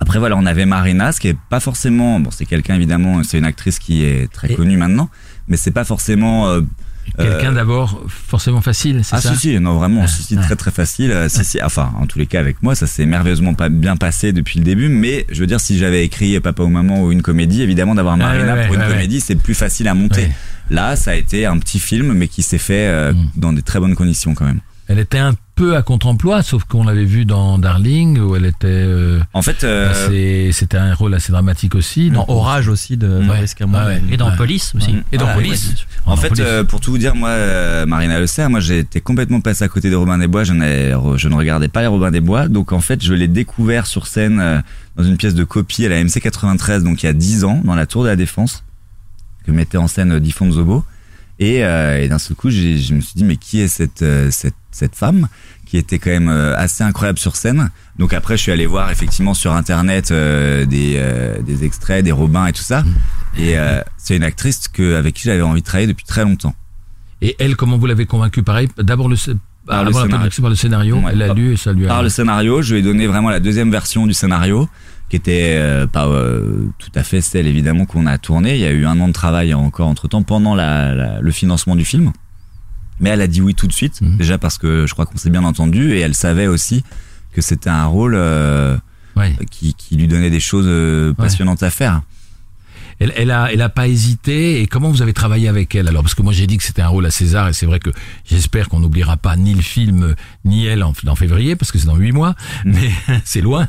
Après 0.00 0.20
voilà, 0.20 0.36
on 0.36 0.46
avait 0.46 0.64
Marina, 0.64 1.10
ce 1.12 1.20
qui 1.20 1.28
est 1.28 1.36
pas 1.50 1.58
forcément, 1.60 2.20
bon, 2.20 2.30
c'est 2.30 2.46
quelqu'un 2.46 2.76
évidemment, 2.76 3.22
c'est 3.24 3.36
une 3.38 3.44
actrice 3.44 3.78
qui 3.80 4.04
est 4.04 4.32
très 4.32 4.52
Et- 4.52 4.54
connue 4.54 4.76
maintenant, 4.76 5.10
mais 5.48 5.56
c'est 5.56 5.72
pas 5.72 5.84
forcément 5.84 6.48
euh, 6.48 6.60
Quelqu'un 7.16 7.52
euh, 7.52 7.54
d'abord 7.54 8.02
forcément 8.08 8.60
facile, 8.60 9.00
c'est 9.04 9.16
ah 9.16 9.20
ça 9.20 9.34
si 9.34 9.38
si 9.52 9.60
non 9.60 9.78
vraiment 9.78 10.02
Ah, 10.04 10.08
si 10.08 10.22
si 10.22 10.36
ouais. 10.36 10.42
très 10.42 10.56
très 10.56 10.70
facile 10.70 11.10
euh, 11.12 11.28
si 11.28 11.44
si 11.44 11.62
enfin 11.62 11.92
en 12.00 12.06
tous 12.06 12.18
les 12.18 12.26
cas 12.26 12.40
avec 12.40 12.62
moi 12.62 12.74
ça 12.74 12.86
s'est 12.86 13.06
merveilleusement 13.06 13.54
pas 13.54 13.68
bien 13.68 13.96
passé 13.96 14.32
depuis 14.32 14.58
le 14.58 14.64
début 14.64 14.88
mais 14.88 15.26
je 15.30 15.40
veux 15.40 15.46
dire 15.46 15.60
si 15.60 15.78
j'avais 15.78 16.04
écrit 16.04 16.38
papa 16.40 16.62
ou 16.62 16.68
maman 16.68 17.02
ou 17.02 17.12
une 17.12 17.22
comédie 17.22 17.62
évidemment 17.62 17.94
d'avoir 17.94 18.16
Marina 18.16 18.54
ouais, 18.54 18.66
pour 18.66 18.74
une 18.74 18.80
ouais, 18.80 18.86
ouais. 18.86 18.92
comédie 18.92 19.20
c'est 19.20 19.36
plus 19.36 19.54
facile 19.54 19.88
à 19.88 19.94
monter 19.94 20.22
Ouais. 20.22 20.30
là 20.70 20.96
ça 20.96 21.12
a 21.12 21.14
été 21.14 21.46
un 21.46 21.58
petit 21.58 21.78
film 21.78 22.12
mais 22.12 22.28
qui 22.28 22.42
s'est 22.42 22.58
fait 22.58 22.88
euh, 22.88 23.12
Mm. 23.12 23.26
dans 23.36 23.52
des 23.52 23.62
très 23.62 23.80
bonnes 23.80 23.94
conditions 23.94 24.34
quand 24.34 24.44
même 24.44 24.60
Elle 24.88 24.98
était 24.98 25.18
un 25.18 25.34
peu 25.54 25.76
à 25.76 25.82
contre-emploi, 25.82 26.42
sauf 26.42 26.64
qu'on 26.64 26.84
l'avait 26.84 27.04
vu 27.04 27.24
dans 27.26 27.58
Darling, 27.58 28.18
où 28.20 28.36
elle 28.36 28.46
était. 28.46 28.66
euh, 28.68 29.18
en 29.34 29.42
fait 29.42 29.64
euh, 29.64 29.92
C'était 30.52 30.76
un 30.78 30.94
rôle 30.94 31.14
assez 31.14 31.32
dramatique 31.32 31.74
aussi. 31.74 32.10
Dans 32.10 32.24
Orage 32.28 32.68
aussi 32.68 32.96
de 32.96 33.08
Ouais. 33.08 33.28
Ouais, 33.28 33.84
ouais. 33.84 34.02
Et 34.12 34.16
dans 34.16 34.30
Ouais. 34.30 34.36
Police 34.36 34.72
aussi. 34.76 34.94
Et 35.12 35.18
dans 35.18 35.26
Ah, 35.28 35.34
Police. 35.34 35.74
En 36.10 36.16
fait, 36.16 36.28
euh, 36.40 36.64
pour 36.64 36.80
tout 36.80 36.90
vous 36.90 36.98
dire, 36.98 37.14
moi, 37.14 37.28
euh, 37.30 37.86
Marina 37.86 38.18
Le 38.18 38.26
Serre, 38.26 38.48
moi, 38.50 38.60
j'ai 38.60 38.78
été 38.78 39.00
complètement 39.00 39.40
passé 39.40 39.64
à 39.64 39.68
côté 39.68 39.90
des 39.90 39.96
Robins 39.96 40.18
des 40.18 40.26
Bois. 40.26 40.44
Je, 40.44 40.52
n'ai- 40.54 40.94
je 41.16 41.28
ne 41.28 41.34
regardais 41.34 41.68
pas 41.68 41.80
les 41.82 41.86
Robins 41.86 42.10
des 42.10 42.20
Bois. 42.20 42.48
Donc, 42.48 42.72
en 42.72 42.80
fait, 42.80 43.02
je 43.04 43.12
l'ai 43.14 43.28
découvert 43.28 43.86
sur 43.86 44.06
scène 44.06 44.40
euh, 44.40 44.58
dans 44.96 45.04
une 45.04 45.16
pièce 45.16 45.34
de 45.34 45.44
copie 45.44 45.84
à 45.86 45.88
la 45.90 46.02
MC 46.02 46.20
93, 46.20 46.82
donc 46.84 47.02
il 47.02 47.06
y 47.06 47.08
a 47.08 47.12
10 47.12 47.44
ans, 47.44 47.60
dans 47.64 47.74
la 47.74 47.86
Tour 47.86 48.04
de 48.04 48.08
la 48.08 48.16
Défense, 48.16 48.64
que 49.44 49.52
mettait 49.52 49.78
en 49.78 49.86
scène 49.88 50.12
euh, 50.12 50.20
Diffon 50.20 50.50
Zobo. 50.50 50.84
Et, 51.40 51.62
euh, 51.64 52.02
et 52.02 52.08
d'un 52.08 52.18
seul 52.18 52.36
coup, 52.36 52.50
je 52.50 52.94
me 52.94 53.00
suis 53.00 53.12
dit, 53.14 53.24
mais 53.24 53.36
qui 53.36 53.60
est 53.60 53.68
cette, 53.68 54.02
euh, 54.02 54.28
cette, 54.30 54.54
cette 54.72 54.96
femme? 54.96 55.28
Qui 55.68 55.76
était 55.76 55.98
quand 55.98 56.10
même 56.10 56.30
euh, 56.30 56.56
assez 56.56 56.82
incroyable 56.82 57.18
sur 57.18 57.36
scène. 57.36 57.68
Donc 57.98 58.14
après, 58.14 58.36
je 58.38 58.42
suis 58.42 58.52
allé 58.52 58.64
voir 58.64 58.90
effectivement 58.90 59.34
sur 59.34 59.52
internet 59.52 60.10
euh, 60.10 60.64
des, 60.64 60.94
euh, 60.96 61.42
des 61.42 61.64
extraits, 61.64 62.02
des 62.02 62.10
Robins 62.12 62.46
et 62.46 62.52
tout 62.54 62.62
ça. 62.62 62.84
Et 63.36 63.58
euh, 63.58 63.80
c'est 63.98 64.16
une 64.16 64.22
actrice 64.22 64.66
que, 64.68 64.96
avec 64.96 65.14
qui 65.14 65.24
j'avais 65.24 65.42
envie 65.42 65.60
de 65.60 65.66
travailler 65.66 65.86
depuis 65.86 66.06
très 66.06 66.24
longtemps. 66.24 66.54
Et 67.20 67.36
elle, 67.38 67.54
comment 67.54 67.76
vous 67.76 67.84
l'avez 67.86 68.06
convaincue? 68.06 68.42
Pareil, 68.42 68.68
d'abord 68.78 69.08
le, 69.10 69.16
Par 69.66 69.84
le 69.84 69.92
scénario. 69.92 70.30
par 70.40 70.48
le 70.50 70.56
scénario, 70.56 70.96
Ouais. 70.96 71.10
elle 71.12 71.18
l'a 71.18 71.34
lu 71.34 71.52
et 71.52 71.56
ça 71.58 71.72
lui 71.74 71.84
a. 71.84 71.88
Par 71.88 72.02
le 72.02 72.08
scénario, 72.08 72.62
je 72.62 72.72
lui 72.72 72.80
ai 72.80 72.82
donné 72.82 73.06
vraiment 73.06 73.28
la 73.28 73.40
deuxième 73.40 73.70
version 73.70 74.06
du 74.06 74.14
scénario, 74.14 74.68
qui 75.10 75.16
était 75.16 75.60
pas 75.92 76.06
tout 76.78 76.90
à 76.94 77.02
fait 77.02 77.20
celle 77.20 77.46
évidemment 77.46 77.84
qu'on 77.84 78.06
a 78.06 78.16
tournée. 78.16 78.54
Il 78.54 78.60
y 78.60 78.66
a 78.66 78.70
eu 78.70 78.86
un 78.86 78.98
an 79.00 79.08
de 79.08 79.12
travail 79.12 79.52
encore 79.52 79.88
entre 79.88 80.08
temps 80.08 80.22
pendant 80.22 80.54
la, 80.54 80.94
la- 80.94 81.20
le 81.20 81.30
financement 81.30 81.76
du 81.76 81.84
film. 81.84 82.12
Mais 83.00 83.10
elle 83.10 83.20
a 83.20 83.26
dit 83.26 83.40
oui 83.40 83.54
tout 83.54 83.66
de 83.66 83.72
suite, 83.72 84.00
Mhm. 84.00 84.16
déjà 84.16 84.38
parce 84.38 84.58
que 84.58 84.86
je 84.86 84.92
crois 84.92 85.06
qu'on 85.06 85.18
s'est 85.18 85.30
bien 85.30 85.44
entendu 85.44 85.92
et 85.92 86.00
elle 86.00 86.14
savait 86.14 86.46
aussi 86.46 86.82
que 87.32 87.40
c'était 87.42 87.70
un 87.70 87.86
rôle 87.86 88.14
euh, 88.16 88.76
Ouais. 89.16 89.34
qui, 89.50 89.74
qui 89.74 89.96
lui 89.96 90.06
donnait 90.08 90.30
des 90.30 90.40
choses 90.40 90.66
euh, 90.68 91.12
passionnantes 91.14 91.62
à 91.62 91.70
faire. 91.70 92.02
Elle, 93.00 93.12
elle 93.16 93.30
a, 93.30 93.52
elle 93.52 93.62
a 93.62 93.68
pas 93.68 93.86
hésité. 93.88 94.60
Et 94.60 94.66
comment 94.66 94.90
vous 94.90 95.02
avez 95.02 95.12
travaillé 95.12 95.48
avec 95.48 95.74
elle 95.74 95.86
alors? 95.88 96.02
Parce 96.02 96.14
que 96.14 96.22
moi 96.22 96.32
j'ai 96.32 96.46
dit 96.46 96.56
que 96.56 96.64
c'était 96.64 96.82
un 96.82 96.88
rôle 96.88 97.06
à 97.06 97.10
César 97.10 97.48
et 97.48 97.52
c'est 97.52 97.66
vrai 97.66 97.78
que 97.78 97.90
j'espère 98.28 98.68
qu'on 98.68 98.80
n'oubliera 98.80 99.16
pas 99.16 99.36
ni 99.36 99.54
le 99.54 99.62
film 99.62 100.14
ni 100.44 100.66
elle 100.66 100.82
en, 100.82 100.92
en 101.06 101.14
février 101.14 101.54
parce 101.56 101.70
que 101.72 101.78
c'est 101.78 101.86
dans 101.86 101.96
huit 101.96 102.12
mois. 102.12 102.34
Mais 102.64 102.90
c'est 103.24 103.40
loin. 103.40 103.68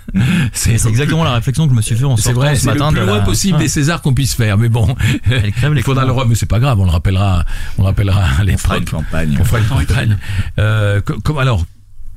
C'est 0.54 0.78
c'est 0.78 0.90
exactement 0.90 1.24
la 1.24 1.34
réflexion 1.34 1.66
que 1.66 1.72
je 1.72 1.78
me 1.78 1.82
suis 1.82 1.96
fait 1.96 2.06
en 2.06 2.18
sortant 2.18 2.40
vrai, 2.40 2.56
ce 2.56 2.62
c'est 2.64 2.68
le 2.74 2.74
matin 2.80 2.92
plus 2.92 3.02
de 3.02 3.06
loin 3.06 3.18
la- 3.18 3.24
possible 3.24 3.58
Ah. 3.60 3.64
des 3.64 3.68
Césars 3.70 4.02
qu'on 4.02 4.14
puisse 4.14 4.34
faire. 4.34 4.58
Mais 4.58 4.70
bon, 4.70 4.96
Elle 5.30 5.52
crève 5.52 5.74
les 5.74 5.82
il 5.82 5.84
faudra 5.84 6.06
le 6.06 6.14
mais 6.28 6.36
c'est 6.36 6.46
pas 6.46 6.60
grave, 6.60 6.80
on 6.80 6.86
le 6.86 6.92
rappellera, 6.92 7.46
on 7.78 7.84
le 7.84 7.88
rappellera 7.88 8.24
à 8.24 8.44
On 8.44 8.58
fera 8.58 8.78
une 8.78 8.84
l'époque. 8.84 8.90
campagne. 9.04 9.38
On 9.40 9.44
fera 9.44 9.60
une 9.60 9.66
campagne. 9.68 10.18
Euh, 10.60 11.02
co- 11.02 11.20
comme 11.22 11.38
alors, 11.38 11.66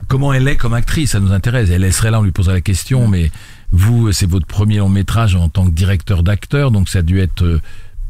comment 0.08 0.32
elle 0.32 0.48
est 0.48 0.56
comme 0.56 0.74
actrice, 0.74 1.10
ça 1.12 1.20
nous 1.20 1.32
intéresse. 1.32 1.68
Elle 1.70 1.84
elle 1.84 1.92
serait 1.92 2.10
là, 2.10 2.20
on 2.20 2.24
lui 2.24 2.32
poserait 2.32 2.54
la 2.54 2.60
question, 2.60 3.06
mais 3.06 3.30
vous, 3.72 4.12
c'est 4.12 4.28
votre 4.28 4.46
premier 4.46 4.78
long 4.78 4.88
métrage 4.90 5.34
en 5.34 5.48
tant 5.48 5.64
que 5.64 5.70
directeur 5.70 6.22
d'acteur, 6.22 6.70
donc 6.70 6.88
ça 6.88 6.98
a 6.98 7.02
dû 7.02 7.20
être 7.20 7.42
euh, 7.42 7.60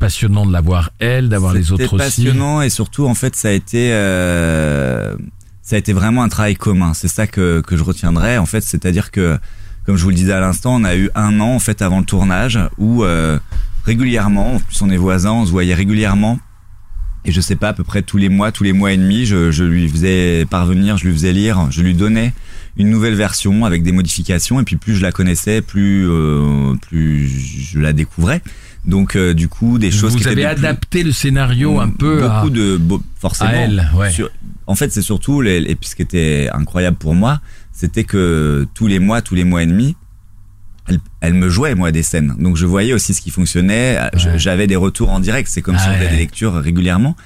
passionnant 0.00 0.45
de 0.45 0.52
la 0.52 0.61
voir 0.61 0.90
elle, 0.99 1.28
d'avoir 1.28 1.54
les 1.54 1.71
autres 1.71 1.83
C'était 1.83 1.95
aussi. 1.95 2.04
passionnant 2.25 2.61
et 2.62 2.69
surtout 2.71 3.07
en 3.07 3.14
fait 3.14 3.37
ça 3.37 3.49
a 3.49 3.52
été 3.52 3.92
euh, 3.92 5.14
ça 5.62 5.76
a 5.76 5.78
été 5.78 5.92
vraiment 5.92 6.25
un 6.25 6.28
travail 6.28 6.57
commun. 6.57 6.92
C'est 6.95 7.09
ça 7.09 7.28
que 7.28 7.62
que 7.64 7.76
je 7.76 7.85
retiendrai 7.85 8.38
en 8.38 8.47
fait, 8.47 8.62
c'est-à-dire 8.62 9.12
que 9.12 9.38
comme 9.87 9.97
je 9.97 10.02
vous 10.02 10.11
le 10.11 10.16
disais 10.16 10.33
à 10.33 10.40
l'instant, 10.40 10.75
on 10.75 10.85
a 10.85 10.97
eu 10.97 11.11
un 11.14 11.40
an 11.40 11.54
en 11.54 11.59
fait 11.61 11.81
avant 11.83 12.00
le 12.00 12.04
tournage 12.04 12.59
où 12.78 13.04
euh, 13.04 13.38
régulièrement, 13.85 14.57
en 14.57 14.59
plus 14.59 14.83
on 14.83 14.90
est 14.90 14.97
voisins, 14.97 15.33
on 15.33 15.47
se 15.47 15.50
voyait 15.52 15.75
régulièrement. 15.75 16.38
Et 17.25 17.31
je 17.31 17.40
sais 17.40 17.54
pas, 17.54 17.69
à 17.69 17.73
peu 17.73 17.85
près 17.85 18.02
tous 18.02 18.16
les 18.16 18.28
mois, 18.28 18.50
tous 18.50 18.64
les 18.64 18.73
mois 18.73 18.90
et 18.90 18.97
demi, 18.97 19.26
je, 19.26 19.52
je 19.52 19.62
lui 19.62 19.88
faisais 19.88 20.45
parvenir, 20.50 20.97
je 20.97 21.07
lui 21.07 21.12
faisais 21.12 21.33
lire, 21.33 21.69
je 21.71 21.81
lui 21.83 21.95
donnais 21.95 22.33
une 22.76 22.91
nouvelle 22.91 23.14
version 23.14 23.64
avec 23.64 23.83
des 23.83 23.93
modifications. 23.93 24.61
Et 24.61 24.64
puis 24.64 24.76
plus 24.76 24.95
je 24.97 25.02
la 25.02 25.12
connaissais, 25.12 25.61
plus 25.62 26.09
euh, 26.09 26.75
plus 26.88 27.29
je 27.29 27.79
la 27.79 27.93
découvrais. 27.93 28.43
Donc 28.85 29.14
euh, 29.14 29.33
du 29.35 29.49
coup, 29.49 29.79
des 29.79 29.91
choses 29.91 30.17
qui 30.17 30.23
Vous 30.25 30.29
étaient 30.29 30.45
avez 30.45 30.55
plus- 30.57 30.67
adapté 30.67 31.02
le 31.05 31.12
scénario 31.12 31.79
un 31.81 31.88
peu 31.91 32.23
beaucoup 32.23 32.47
à, 32.49 32.50
de 32.50 32.76
beau- 32.76 33.02
forcément 33.21 33.50
à 33.50 33.55
elle. 33.55 33.91
Ouais. 33.95 34.11
sur- 34.11 34.31
en 34.67 34.75
fait, 34.75 34.93
c'est 34.93 35.02
surtout, 35.02 35.41
les, 35.41 35.57
et 35.59 35.75
puis 35.76 35.88
ce 35.88 35.95
qui 35.97 36.02
était 36.02 36.49
incroyable 36.52 36.97
pour 36.97 37.14
moi, 37.14 37.41
c'était 37.73 38.05
que 38.05 38.67
tous 38.75 38.87
les 38.87 38.99
mois, 38.99 39.21
tous 39.23 39.35
les 39.35 39.45
mois 39.45 39.62
et 39.62 39.67
demi, 39.67 39.97
elle, 40.88 40.99
elle 41.21 41.35
me 41.35 41.49
jouait, 41.49 41.75
moi, 41.75 41.93
des 41.93 42.02
scènes. 42.02 42.35
Donc, 42.38 42.57
je 42.57 42.67
voyais 42.67 42.93
aussi 42.93 43.12
ce 43.14 43.21
qui 43.21 43.31
fonctionnait. 43.31 43.99
Ouais. 44.14 44.38
J'avais 44.38 44.67
des 44.67 44.76
retours 44.76 45.11
en 45.11 45.21
direct. 45.21 45.49
C'est 45.50 45.62
comme 45.62 45.76
Ah 45.79 45.83
si 45.83 45.88
on 45.88 45.93
faisait 45.95 46.05
ouais. 46.07 46.11
des 46.11 46.17
lectures 46.17 46.55
régulièrement. 46.55 47.17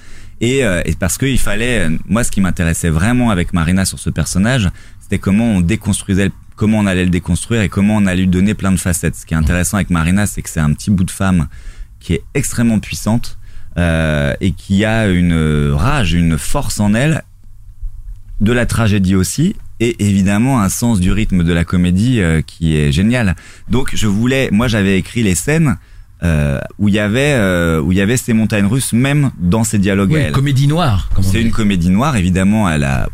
Et, 0.43 0.65
euh, 0.65 0.83
et 0.85 0.95
parce 0.95 1.17
qu'il 1.19 1.39
fallait, 1.39 1.89
moi, 2.07 2.23
ce 2.25 2.31
qui 2.31 2.41
m'intéressait 2.43 2.91
vraiment 2.91 3.31
avec 3.31 3.53
Marina 3.55 3.85
sur 3.87 3.99
ce 3.99 4.11
personnage, 4.11 4.71
c'était 5.07 5.21
comment 5.21 5.45
on 5.45 5.61
déconstruisait, 5.61 6.33
comment 6.57 6.81
on 6.81 6.87
allait 6.87 7.05
le 7.05 7.11
déconstruire 7.11 7.63
et 7.63 7.69
comment 7.69 7.95
on 7.95 8.07
allait 8.07 8.23
lui 8.23 8.27
donner 8.27 8.55
plein 8.55 8.73
de 8.73 8.77
facettes. 8.77 9.15
Ce 9.15 9.25
qui 9.25 9.35
est 9.35 9.37
intéressant 9.37 9.77
avec 9.77 9.89
Marina, 9.89 10.27
c'est 10.27 10.43
que 10.43 10.51
c'est 10.51 10.59
un 10.59 10.73
petit 10.73 10.91
bout 10.91 11.05
de 11.05 11.13
femme 11.13 11.47
qui 12.01 12.15
est 12.15 12.25
extrêmement 12.35 12.81
puissante 12.81 13.39
euh, 13.79 14.35
et 14.41 14.51
qui 14.51 14.85
a 14.85 15.07
une 15.07 15.71
rage, 15.71 16.13
une 16.13 16.39
force 16.39 16.81
en 16.81 16.93
elle, 16.93 17.23
de 18.41 18.51
la 18.51 18.67
tragédie 18.67 19.15
aussi, 19.15 19.55
et 19.79 19.95
évidemment 20.05 20.61
un 20.61 20.69
sens 20.71 20.99
du 20.99 21.13
rythme 21.13 21.45
de 21.45 21.53
la 21.53 21.65
comédie 21.65 22.21
euh, 22.21 22.43
qui 22.43 22.77
est 22.77 22.91
génial. 22.91 23.37
Donc 23.69 23.91
je 23.95 24.09
voulais, 24.09 24.49
moi 24.51 24.67
j'avais 24.67 24.99
écrit 24.99 25.23
les 25.23 25.37
scènes 25.37 25.77
euh, 26.25 26.59
où 26.79 26.89
il 26.89 26.95
y 26.95 26.99
avait 26.99 27.35
euh, 27.35 27.81
où 27.81 27.93
il 27.93 27.99
y 27.99 28.01
avait 28.01 28.17
ces 28.17 28.33
montagnes 28.33 28.67
russes 28.67 28.93
même 28.93 29.31
dans 29.39 29.63
ces 29.63 29.79
dialogues. 29.79 30.11
Oui, 30.11 30.25
une 30.25 30.33
comédie 30.33 30.67
noire. 30.67 31.09
C'est 31.23 31.41
une 31.41 31.53
comédie 31.53 31.91
noire, 31.91 32.17
évidemment. 32.17 32.69
Elle 32.69 32.83
a 32.83 33.09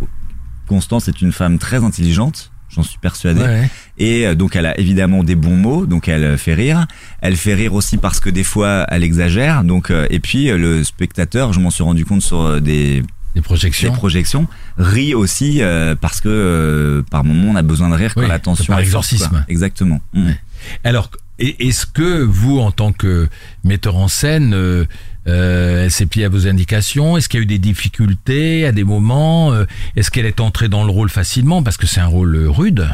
Constance 0.73 1.07
est 1.09 1.21
une 1.21 1.33
femme 1.33 1.59
très 1.59 1.85
intelligente, 1.85 2.51
j'en 2.71 2.83
suis 2.83 2.97
persuadé. 2.97 3.43
Ouais. 3.43 3.71
Et 3.99 4.27
euh, 4.27 4.35
donc 4.35 4.57
elle 4.57 4.65
a 4.65 4.81
évidemment 4.81 5.23
des 5.23 5.35
bons 5.35 5.55
mots, 5.57 5.85
donc 5.85 6.09
elle 6.09 6.25
euh, 6.25 6.37
fait 6.39 6.55
rire. 6.55 6.87
Elle 7.21 7.37
fait 7.37 7.53
rire 7.53 7.75
aussi 7.75 7.99
parce 7.99 8.21
que 8.21 8.31
des 8.31 8.43
fois 8.43 8.87
elle 8.89 9.03
exagère. 9.03 9.65
Donc 9.65 9.91
euh, 9.91 10.07
et 10.09 10.19
puis 10.19 10.49
le 10.49 10.83
spectateur, 10.83 11.53
je 11.53 11.61
m'en 11.61 11.69
suis 11.69 11.83
rendu 11.83 12.07
compte 12.07 12.23
sur 12.23 12.59
des, 12.63 13.03
projections. 13.41 14.47
rit 14.79 15.15
aussi 15.15 15.63
euh, 15.63 15.95
parce 15.95 16.21
que 16.21 16.29
euh, 16.29 17.03
par 17.11 17.25
moment 17.25 17.53
on 17.53 17.57
a 17.57 17.63
besoin 17.63 17.89
de 17.89 17.95
rire 17.95 18.15
quand 18.15 18.21
Oui, 18.21 18.29
la 18.29 18.39
tension 18.39 18.73
par 18.73 18.81
exorcisme. 18.81 19.45
Exactement. 19.49 20.01
Mm. 20.13 20.27
Ouais. 20.27 20.41
Alors, 20.85 21.11
est-ce 21.39 21.87
que 21.87 22.23
vous, 22.23 22.59
en 22.59 22.71
tant 22.71 22.93
que 22.93 23.29
metteur 23.65 23.97
en 23.97 24.09
scène, 24.09 24.53
euh, 24.55 24.85
euh, 25.29 25.85
elle 25.85 25.91
s'est 25.91 26.07
pliée 26.07 26.25
à 26.25 26.29
vos 26.29 26.47
indications 26.49 27.17
Est-ce 27.17 27.29
qu'il 27.29 27.39
y 27.39 27.43
a 27.43 27.45
eu 27.45 27.47
des 27.47 27.59
difficultés 27.59 28.67
à 28.67 28.73
des 28.73 28.85
moments 28.85 29.53
Euh, 29.53 29.65
Est-ce 29.97 30.11
qu'elle 30.11 30.27
est 30.27 30.41
entrée 30.41 30.69
dans 30.69 30.85
le 30.85 30.91
rôle 30.91 31.11
facilement 31.11 31.63
Parce 31.63 31.77
que 31.77 31.87
c'est 31.87 32.01
un 32.01 32.07
rôle 32.07 32.35
euh, 32.35 32.51
rude? 32.51 32.89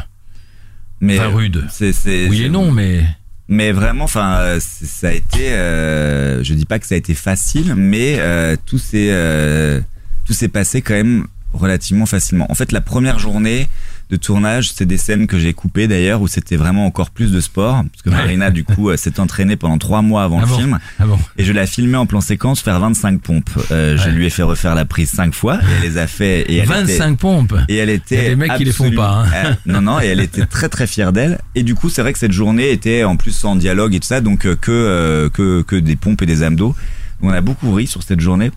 Mais 1.01 1.17
Enfin, 1.19 1.29
rude. 1.35 1.65
c'est 1.71 1.93
c'est 1.93 2.27
Oui 2.27 2.43
et 2.43 2.49
non, 2.49 2.71
mais 2.71 3.03
Mais 3.47 3.71
vraiment, 3.71 4.03
enfin, 4.03 4.57
ça 4.59 5.07
a 5.07 5.11
été. 5.13 5.53
Euh, 5.53 6.43
je 6.43 6.53
dis 6.53 6.65
pas 6.65 6.77
que 6.77 6.85
ça 6.85 6.95
a 6.95 6.97
été 6.99 7.13
facile, 7.15 7.73
mais 7.75 8.17
euh, 8.19 8.55
tout 8.65 8.77
s'est 8.77 9.07
euh, 9.11 9.79
tout 10.25 10.33
s'est 10.33 10.49
passé 10.49 10.81
quand 10.83 10.93
même 10.93 11.25
relativement 11.53 12.05
facilement. 12.05 12.45
En 12.51 12.55
fait, 12.55 12.71
la 12.71 12.81
première 12.81 13.19
journée 13.19 13.67
de 14.09 14.15
tournage, 14.15 14.71
c'est 14.73 14.85
des 14.87 14.97
scènes 14.97 15.27
que 15.27 15.37
j'ai 15.37 15.53
coupées 15.53 15.87
d'ailleurs 15.87 16.21
où 16.21 16.27
c'était 16.27 16.55
vraiment 16.55 16.85
encore 16.87 17.11
plus 17.11 17.31
de 17.31 17.39
sport, 17.39 17.83
parce 17.91 18.01
que 18.01 18.09
Ouais. 18.09 18.15
Marina 18.15 18.49
du 18.49 18.63
coup 18.63 18.89
euh, 18.89 18.97
s'est 18.97 19.19
entraînée 19.19 19.55
pendant 19.55 19.77
trois 19.77 20.01
mois 20.01 20.23
avant 20.23 20.39
Ah 20.39 20.45
le 20.45 20.47
bon 20.47 20.57
film, 20.57 20.79
ah 20.99 21.05
bon 21.05 21.19
et 21.37 21.43
je 21.45 21.51
l'ai 21.53 21.67
filmé 21.67 21.95
en 21.95 22.07
plan 22.07 22.19
séquence 22.19 22.59
faire 22.61 22.79
25 22.79 23.21
pompes. 23.21 23.49
Euh, 23.71 23.97
Je 23.97 24.09
lui 24.09 24.25
ai 24.25 24.31
fait 24.31 24.41
refaire 24.41 24.73
la 24.73 24.85
prise 24.85 25.11
cinq 25.11 25.35
fois 25.35 25.57
et 25.57 25.65
elle 25.77 25.81
les 25.91 25.97
a 25.99 26.07
fait. 26.07 26.41
Et 26.51 26.55
elle 26.57 26.63
était- 26.65 26.97
25 26.97 27.17
pompes. 27.19 27.55
et 27.67 27.75
elle 27.75 27.91
était. 27.91 28.15
Il 28.15 28.23
y 28.23 28.25
a 28.25 28.29
des 28.29 28.35
mecs 28.35 28.55
qui 28.55 28.65
les 28.65 28.71
font 28.71 28.91
pas, 28.91 29.25
hein. 29.25 29.45
Euh, 29.45 29.53
non, 29.67 29.81
non, 29.81 29.99
et 30.01 30.07
elle 30.07 30.21
était 30.21 30.45
très 30.47 30.69
très 30.69 30.87
fière 30.87 31.13
d'elle. 31.13 31.39
Et 31.53 31.61
du 31.61 31.75
coup, 31.75 31.89
c'est 31.89 32.01
vrai 32.01 32.11
que 32.13 32.19
cette 32.19 32.31
journée 32.31 32.71
était 32.71 33.03
en 33.03 33.15
plus 33.15 33.31
sans 33.31 33.55
dialogue 33.55 33.93
et 33.93 33.99
tout 33.99 34.07
ça, 34.07 34.21
donc 34.21 34.45
euh, 34.47 34.55
que 34.55 34.71
euh, 34.71 35.29
que 35.29 35.61
que 35.61 35.75
des 35.75 35.95
pompes 35.95 36.21
et 36.23 36.25
des 36.25 36.41
abdos. 36.41 36.75
On 37.21 37.29
a 37.29 37.41
beaucoup 37.41 37.71
ri 37.73 37.85
sur 37.85 38.01
cette 38.01 38.21
journée. 38.21 38.49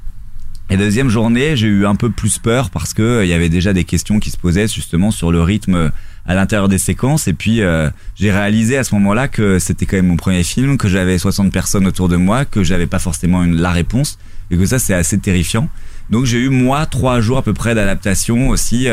Et 0.73 0.79
deuxième 0.79 1.11
journée, 1.11 1.55
j'ai 1.55 1.67
eu 1.67 1.85
un 1.85 1.95
peu 1.97 2.09
plus 2.09 2.39
peur 2.39 2.71
parce 2.71 2.95
que 2.95 3.03
euh, 3.03 3.25
il 3.27 3.29
y 3.29 3.35
avait 3.35 3.51
déjà 3.51 3.75
des 3.75 3.85
questions 3.85 4.19
qui 4.21 4.31
se 4.31 4.39
posaient 4.39 4.69
justement 4.69 5.11
sur 5.11 5.31
le 5.31 5.43
rythme 5.43 5.75
euh, 5.75 5.89
à 6.25 6.35
l'intérieur 6.35 6.67
des 6.71 6.79
séquences. 6.79 7.29
Et 7.29 7.35
puis 7.35 7.61
euh, 7.61 7.91
j'ai 8.15 8.33
réalisé 8.33 8.79
à 8.79 8.83
ce 8.83 8.95
moment-là 8.95 9.29
que 9.29 9.59
c'était 9.59 9.85
quand 9.85 9.97
même 9.97 10.07
mon 10.07 10.17
premier 10.17 10.43
film, 10.43 10.79
que 10.79 10.89
j'avais 10.89 11.19
60 11.19 11.53
personnes 11.53 11.87
autour 11.87 12.09
de 12.09 12.17
moi, 12.17 12.47
que 12.47 12.65
j'avais 12.65 12.87
pas 12.87 12.99
forcément 12.99 13.45
une, 13.45 13.61
la 13.61 13.71
réponse 13.71 14.19
et 14.51 14.57
que 14.57 14.65
ça 14.65 14.79
c'est 14.79 14.95
assez 14.95 15.19
terrifiant. 15.19 15.69
Donc 16.09 16.25
j'ai 16.25 16.39
eu 16.39 16.49
moi 16.49 16.87
trois 16.87 17.21
jours 17.21 17.37
à 17.37 17.43
peu 17.43 17.53
près 17.53 17.75
d'adaptation 17.75 18.49
aussi, 18.49 18.89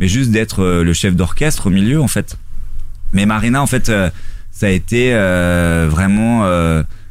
mais 0.00 0.08
juste 0.08 0.32
d'être 0.32 0.64
le 0.64 0.92
chef 0.92 1.14
d'orchestre 1.14 1.68
au 1.68 1.70
milieu 1.70 2.00
en 2.00 2.08
fait. 2.08 2.38
Mais 3.12 3.24
Marina 3.24 3.62
en 3.62 3.66
fait, 3.68 3.86
ça 4.50 4.66
a 4.66 4.70
été 4.70 5.12
vraiment 5.88 6.44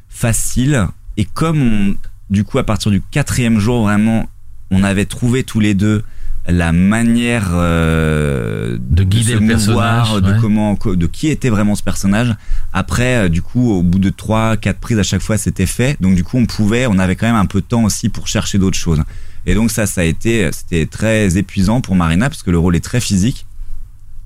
facile 0.09 0.87
et 1.15 1.25
comme 1.25 1.61
on, 1.61 1.95
du 2.29 2.43
coup 2.43 2.57
à 2.59 2.65
partir 2.65 2.91
du 2.91 3.01
quatrième 3.01 3.59
jour 3.59 3.83
vraiment, 3.83 4.27
on 4.71 4.83
avait 4.83 5.05
trouvé 5.05 5.43
tous 5.43 5.59
les 5.59 5.73
deux 5.73 6.03
la 6.47 6.71
manière 6.71 7.49
euh, 7.53 8.77
De 8.79 9.03
guider 9.03 9.33
le 9.35 9.39
mouvoir, 9.41 10.05
personnage, 10.05 10.21
de 10.23 10.31
ouais. 10.33 10.37
comment, 10.41 10.77
de 10.85 11.07
qui 11.07 11.27
était 11.27 11.49
vraiment 11.49 11.75
ce 11.75 11.83
personnage. 11.83 12.35
Après, 12.73 13.25
euh, 13.25 13.29
du 13.29 13.41
coup, 13.41 13.71
au 13.71 13.83
bout 13.83 13.99
de 13.99 14.09
trois, 14.09 14.57
quatre 14.57 14.79
prises 14.79 14.99
à 14.99 15.03
chaque 15.03 15.21
fois, 15.21 15.37
c'était 15.37 15.65
fait. 15.65 15.97
Donc 16.01 16.15
du 16.15 16.23
coup, 16.23 16.37
on 16.37 16.45
pouvait, 16.45 16.87
on 16.87 16.97
avait 16.97 17.15
quand 17.15 17.27
même 17.27 17.35
un 17.35 17.45
peu 17.45 17.61
de 17.61 17.65
temps 17.65 17.83
aussi 17.83 18.09
pour 18.09 18.27
chercher 18.27 18.57
d'autres 18.57 18.77
choses. 18.77 19.03
Et 19.45 19.53
donc 19.53 19.71
ça, 19.71 19.85
ça 19.85 20.01
a 20.01 20.03
été, 20.03 20.49
c'était 20.51 20.85
très 20.85 21.37
épuisant 21.37 21.81
pour 21.81 21.95
Marina 21.95 22.29
parce 22.29 22.43
que 22.43 22.51
le 22.51 22.57
rôle 22.57 22.75
est 22.75 22.83
très 22.83 22.99
physique, 22.99 23.45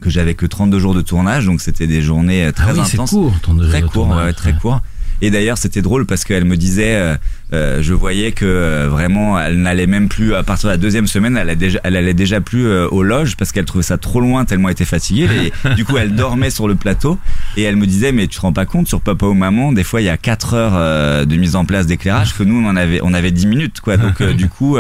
que 0.02 0.10
j'avais 0.10 0.34
que 0.34 0.46
32 0.46 0.80
jours 0.80 0.94
de 0.94 1.02
tournage, 1.02 1.46
donc 1.46 1.62
c'était 1.62 1.88
des 1.88 2.02
journées 2.02 2.46
euh, 2.46 2.52
très 2.52 2.72
ah 2.72 2.74
oui, 2.74 2.80
intenses 2.80 3.12
court. 3.12 3.34
très 3.70 3.82
court, 3.82 3.92
tournage. 3.92 4.26
ouais, 4.26 4.34
très 4.34 4.54
court. 4.54 4.82
Et 5.22 5.32
d'ailleurs, 5.32 5.58
c'était 5.58 5.82
drôle 5.82 6.06
parce 6.06 6.26
qu'elle 6.26 6.44
me 6.44 6.58
disait, 6.58 7.18
euh, 7.54 7.84
je 7.84 7.94
voyais 7.94 8.32
que 8.32 8.46
euh, 8.46 8.88
vraiment, 8.90 9.40
elle 9.40 9.62
n'allait 9.62 9.86
même 9.86 10.10
plus 10.10 10.34
à 10.34 10.42
partir 10.42 10.70
de 10.70 10.74
la 10.74 10.78
deuxième 10.78 11.06
semaine, 11.06 11.38
elle, 11.38 11.50
allait 11.50 11.56
déjà, 11.56 11.80
elle 11.84 11.96
allait 11.96 12.16
déjà 12.16 12.42
plus 12.42 12.66
euh, 12.66 12.88
aux 12.88 13.04
loges 13.04 13.38
parce 13.38 13.52
qu'elle 13.52 13.66
trouvait 13.66 13.84
ça 13.84 14.00
trop 14.00 14.20
loin 14.20 14.44
tellement 14.44 14.70
elle 14.70 14.74
était 14.74 14.86
fatiguée. 14.86 15.28
Et 15.66 15.70
du 15.76 15.86
coup, 15.86 15.98
elle 15.98 16.16
dormait 16.16 16.50
sur 16.50 16.68
le 16.68 16.76
plateau 16.76 17.20
et 17.56 17.62
elle 17.64 17.76
me 17.76 17.86
disait, 17.86 18.12
mais 18.12 18.28
tu 18.28 18.38
te 18.38 18.42
rends 18.42 18.54
pas 18.54 18.66
compte 18.66 18.88
sur 18.88 19.02
Papa 19.02 19.28
ou 19.28 19.36
Maman, 19.36 19.72
des 19.72 19.84
fois 19.84 20.02
il 20.02 20.06
y 20.06 20.10
a 20.10 20.18
quatre 20.18 20.56
heures 20.56 20.74
euh, 20.76 21.26
de 21.26 21.36
mise 21.36 21.56
en 21.56 21.66
place 21.66 21.86
d'éclairage 21.86 22.36
que 22.36 22.44
nous 22.44 22.56
on 22.56 22.68
en 22.68 22.76
avait, 22.76 23.02
on 23.04 23.14
avait 23.14 23.32
10 23.32 23.46
minutes 23.46 23.82
quoi. 23.82 23.98
Donc 23.98 24.22
euh, 24.22 24.34
du 24.34 24.50
coup, 24.50 24.78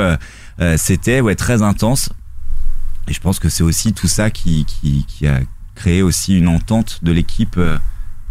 c'était 0.77 1.21
ouais 1.21 1.35
très 1.35 1.61
intense. 1.61 2.09
Et 3.07 3.13
je 3.13 3.19
pense 3.19 3.37
que 3.37 3.49
c'est 3.49 3.63
aussi 3.63 3.93
tout 3.93 4.07
ça 4.07 4.31
qui, 4.31 4.65
qui, 4.65 5.05
qui 5.07 5.27
a 5.27 5.41
créé 5.75 6.01
aussi 6.01 6.37
une 6.37 6.47
entente 6.47 6.99
de 7.03 7.11
l'équipe 7.11 7.59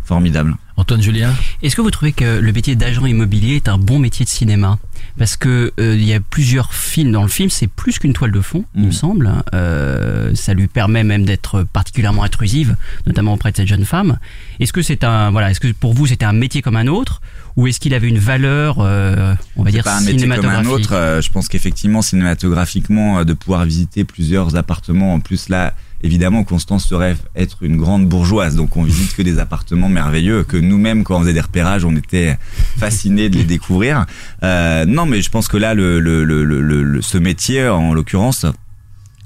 formidable. 0.05 0.57
Antoine 0.83 1.01
Julien 1.01 1.33
Est-ce 1.63 1.77
que 1.77 1.81
vous 1.81 1.93
trouvez 1.93 2.11
que 2.13 2.41
le 2.41 2.53
métier 2.53 2.75
d'agent 2.75 3.07
immobilier 3.07 3.55
est 3.55 3.69
un 3.69 3.79
bon 3.79 4.01
métier 4.01 4.25
de 4.25 4.31
cinéma 4.31 4.81
Parce 5.17 5.37
que 5.37 5.73
euh, 5.79 5.95
il 5.95 6.03
y 6.05 6.13
a 6.13 6.19
plusieurs 6.19 6.75
films 6.75 7.13
dans 7.13 7.23
le 7.23 7.29
film, 7.29 7.51
c'est 7.51 7.69
plus 7.69 8.01
qu'une 8.01 8.13
toile 8.13 8.33
de 8.33 8.41
fond, 8.41 8.65
il 8.75 8.83
Mm. 8.83 8.87
me 8.87 8.91
semble. 8.91 9.31
Euh, 9.55 10.35
ça 10.35 10.55
lui 10.55 10.67
permet 10.67 11.05
même 11.05 11.25
d'être 11.25 11.63
particulièrement 11.73 12.25
intrusive, 12.25 12.75
notamment 13.07 13.35
auprès 13.35 13.53
de 13.53 13.57
cette 13.59 13.69
jeune 13.69 13.85
femme. 13.85 14.19
Est-ce 14.59 14.73
que 14.73 14.83
c'est 14.83 15.05
un 15.05 15.31
voilà, 15.31 15.53
est-ce 15.53 15.61
que 15.61 15.69
pour 15.71 15.95
vous 15.95 16.09
c'était 16.09 16.25
un 16.25 16.33
métier 16.33 16.63
comme 16.63 16.77
un 16.77 16.89
autre, 16.89 17.23
ou 17.55 17.69
est-ce 17.69 17.79
qu'il 17.79 17.95
avait 17.95 18.09
une 18.09 18.19
valeur, 18.19 18.79
euh, 18.81 19.35
on 19.57 19.63
va 19.63 19.71
dire 19.71 19.85
pas 19.85 19.99
un 19.99 20.01
métier 20.01 20.15
comme 20.27 20.33
un 20.33 20.35
cinématographique 20.41 20.91
autre. 20.91 21.21
je 21.23 21.31
pense 21.31 21.47
qu'effectivement, 21.47 22.03
cinématographiquement, 22.03 23.25
de 23.25 23.35
pouvoir 23.35 23.65
visiter 23.65 24.03
plusieurs 24.05 24.57
appartements, 24.57 25.15
en 25.15 25.21
plus 25.21 25.49
là, 25.49 25.75
évidemment, 26.03 26.45
Constance 26.45 26.87
se 26.87 26.95
rêve 26.95 27.19
être 27.37 27.63
une 27.63 27.77
grande 27.77 28.09
bourgeoise, 28.09 28.57
donc 28.57 28.77
on 28.77 28.83
visite 28.85 29.15
que 29.15 29.23
des 29.23 29.39
appartements 29.39 29.89
merveilleux 29.89 30.43
que 30.45 30.57
nous-mêmes, 30.57 31.05
quand 31.05 31.17
on 31.17 31.21
faisait 31.21 31.33
des 31.33 31.41
repérages, 31.41 31.85
on 31.85 31.95
était 31.97 32.37
fascinés 32.79 33.29
de 33.29 33.37
les 33.39 33.45
découvrir. 33.45 34.07
Euh, 34.43 34.85
non, 34.87 35.07
mais 35.07 35.23
je 35.23 35.31
pense 35.31 35.49
que 35.49 35.57
là, 35.57 35.75
le, 35.75 36.01
le, 36.01 36.25
le, 36.25 36.45
le, 36.45 36.61
le- 36.83 37.03
ce 37.03 37.19
métier, 37.19 37.69
en 37.69 37.95
l'occurrence, 37.95 38.47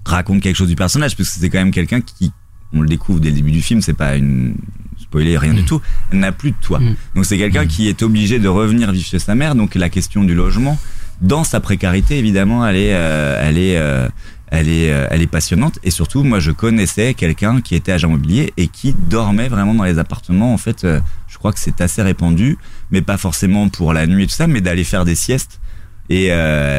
raconte 0.04 0.40
quelque 0.40 0.56
chose 0.56 0.68
du 0.68 0.76
personnage, 0.76 1.16
parce 1.16 1.30
que 1.30 1.40
c'est 1.40 1.50
quand 1.50 1.59
même 1.59 1.71
quelqu'un 1.73 2.00
qui, 2.00 2.33
on 2.73 2.80
le 2.80 2.88
découvre 2.88 3.21
dès 3.21 3.30
le 3.30 3.37
début 3.37 3.52
du 3.52 3.62
film, 3.62 3.80
c'est 3.80 3.92
pas 3.95 4.16
une 4.16 4.54
spoiler, 4.99 5.38
rien 5.38 5.54
du 5.54 5.64
tout, 5.64 5.80
elle 6.11 6.18
n'a 6.18 6.33
plus 6.33 6.50
de 6.50 6.56
toit. 6.61 6.80
Mm. 6.80 6.97
Donc 7.14 7.26
c'est 7.26 7.38
quelqu'un 7.38 7.66
qui 7.66 7.88
est 7.88 8.02
obligé 8.02 8.38
de 8.38 8.49
revenir 8.49 8.90
vivre 8.92 9.06
chez 9.06 9.18
sa 9.18 9.35
mère, 9.35 9.54
donc 9.54 9.75
la 9.75 9.88
question 9.88 10.25
du 10.25 10.35
logement, 10.35 10.78
dans 11.20 11.44
sa 11.44 11.61
précarité, 11.61 12.18
évidemment, 12.18 12.66
elle 12.66 12.76
est, 12.76 12.94
euh, 12.94 13.40
elle 13.42 13.58
est, 13.58 13.76
euh, 13.78 14.08
elle 14.49 14.68
est, 14.68 14.90
euh, 14.90 15.08
elle 15.11 15.23
est 15.23 15.26
passionnante. 15.26 15.78
Et 15.82 15.90
surtout, 15.90 16.23
moi, 16.25 16.40
je 16.40 16.50
connaissais 16.50 17.14
quelqu'un 17.14 17.61
qui 17.61 17.75
était 17.75 17.92
agent 17.92 18.08
immobilier 18.08 18.52
et 18.56 18.68
qui 18.68 18.94
dormait 18.94 19.49
vraiment 19.49 19.75
dans 19.75 19.85
les 19.85 19.99
appartements. 19.99 20.52
En 20.52 20.58
fait, 20.58 20.87
je 21.26 21.38
crois 21.38 21.52
que 21.52 21.58
c'est 21.58 21.80
assez 21.80 22.02
répandu, 22.02 22.58
mais 22.90 23.02
pas 23.02 23.16
forcément 23.16 23.68
pour 23.68 23.92
la 23.92 24.06
nuit 24.06 24.25
et 24.25 24.26
tout 24.26 24.35
ça, 24.35 24.46
mais 24.46 24.61
d'aller 24.61 24.85
faire 24.85 25.04
des 25.04 25.14
siestes. 25.14 25.61
Et 26.08 26.28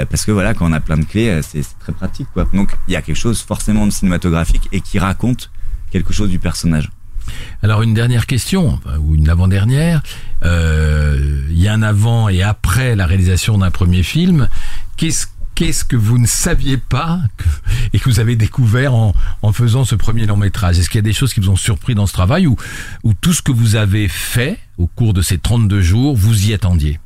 parce 0.10 0.24
que 0.24 0.32
voilà, 0.32 0.54
quand 0.54 0.70
on 0.70 0.74
a 0.74 0.80
plein 0.80 0.98
de 0.98 1.04
clés, 1.04 1.42
c'est 1.42 1.66
très 1.80 1.92
pratique. 1.92 2.28
Donc, 2.54 2.72
il 2.88 2.94
y 2.94 2.96
a 2.96 3.02
quelque 3.02 3.18
chose 3.18 3.42
forcément 3.42 3.86
de 3.86 3.92
cinématographique 3.92 4.70
et 4.72 4.82
qui 4.82 5.00
raconte 5.00 5.52
quelque 5.92 6.14
chose 6.14 6.30
du 6.30 6.40
personnage. 6.40 6.90
Alors 7.62 7.82
une 7.82 7.94
dernière 7.94 8.26
question, 8.26 8.80
ou 9.00 9.16
une 9.16 9.30
avant-dernière. 9.30 10.02
Euh, 10.44 11.42
Il 11.50 11.62
y 11.62 11.68
a 11.68 11.74
un 11.74 11.82
avant 11.82 12.30
et 12.30 12.44
après 12.44 12.96
la 12.96 13.06
réalisation 13.06 13.58
d'un 13.58 13.72
premier 13.72 14.04
film. 14.04 14.48
Qu'est-ce 14.96 15.28
qu'est-ce 15.56 15.84
que 15.84 15.96
vous 15.96 16.20
ne 16.20 16.28
saviez 16.28 16.78
pas 16.78 17.20
et 17.92 17.98
que 17.98 18.08
vous 18.08 18.20
avez 18.20 18.36
découvert 18.36 18.94
en, 18.94 19.14
faisant 19.54 19.86
ce 19.86 19.96
premier 19.96 20.28
long 20.28 20.38
métrage? 20.38 20.78
Est-ce 20.78 20.88
qu'il 20.88 21.00
y 21.00 21.06
a 21.06 21.10
des 21.10 21.14
choses 21.14 21.34
qui 21.34 21.40
vous 21.40 21.50
ont 21.50 21.56
surpris 21.56 21.96
dans 21.96 22.06
ce 22.06 22.14
travail 22.14 22.46
ou, 22.46 22.56
ou 23.04 23.16
tout 23.16 23.34
ce 23.34 23.42
que 23.42 23.52
vous 23.52 23.76
avez 23.76 24.08
fait 24.08 24.60
au 24.78 24.86
cours 24.86 25.16
de 25.16 25.24
ces 25.24 25.40
32 25.40 25.82
jours, 25.82 26.16
vous 26.16 26.48
y 26.48 26.54
attendiez? 26.54 27.00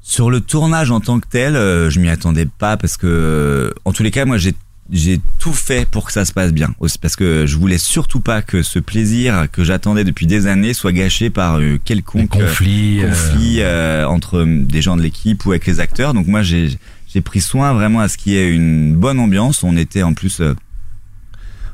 Sur 0.00 0.30
le 0.30 0.40
tournage 0.40 0.92
en 0.92 1.00
tant 1.00 1.18
que 1.18 1.26
tel, 1.28 1.56
euh, 1.56 1.90
je 1.90 1.98
m'y 1.98 2.08
attendais 2.08 2.46
pas 2.46 2.76
parce 2.76 2.96
que, 2.96 3.74
en 3.84 3.92
tous 3.92 4.04
les 4.04 4.10
cas, 4.12 4.24
moi, 4.24 4.36
j'ai 4.36 4.54
j'ai 4.90 5.20
tout 5.38 5.52
fait 5.52 5.88
pour 5.88 6.04
que 6.04 6.12
ça 6.12 6.24
se 6.24 6.32
passe 6.32 6.52
bien 6.52 6.74
parce 7.00 7.16
que 7.16 7.46
je 7.46 7.56
voulais 7.56 7.78
surtout 7.78 8.20
pas 8.20 8.42
que 8.42 8.62
ce 8.62 8.78
plaisir 8.78 9.46
que 9.50 9.64
j'attendais 9.64 10.04
depuis 10.04 10.26
des 10.26 10.46
années 10.46 10.74
soit 10.74 10.92
gâché 10.92 11.30
par 11.30 11.58
euh, 11.58 11.78
quelconque 11.82 12.30
conflit 12.30 13.00
euh, 13.02 13.08
conflit 13.08 13.56
euh, 13.60 14.06
entre 14.06 14.44
des 14.44 14.82
gens 14.82 14.96
de 14.96 15.02
l'équipe 15.02 15.44
ou 15.46 15.52
avec 15.52 15.66
les 15.66 15.80
acteurs. 15.80 16.14
Donc 16.14 16.26
moi 16.26 16.42
j'ai 16.42 16.78
pris 17.24 17.40
soin 17.40 17.72
vraiment 17.72 18.00
à 18.00 18.08
ce 18.08 18.16
qu'il 18.18 18.32
y 18.32 18.36
ait 18.36 18.50
une 18.50 18.94
bonne 18.96 19.18
ambiance. 19.18 19.62
On 19.62 19.76
était 19.76 20.02
en 20.02 20.14
plus 20.14 20.42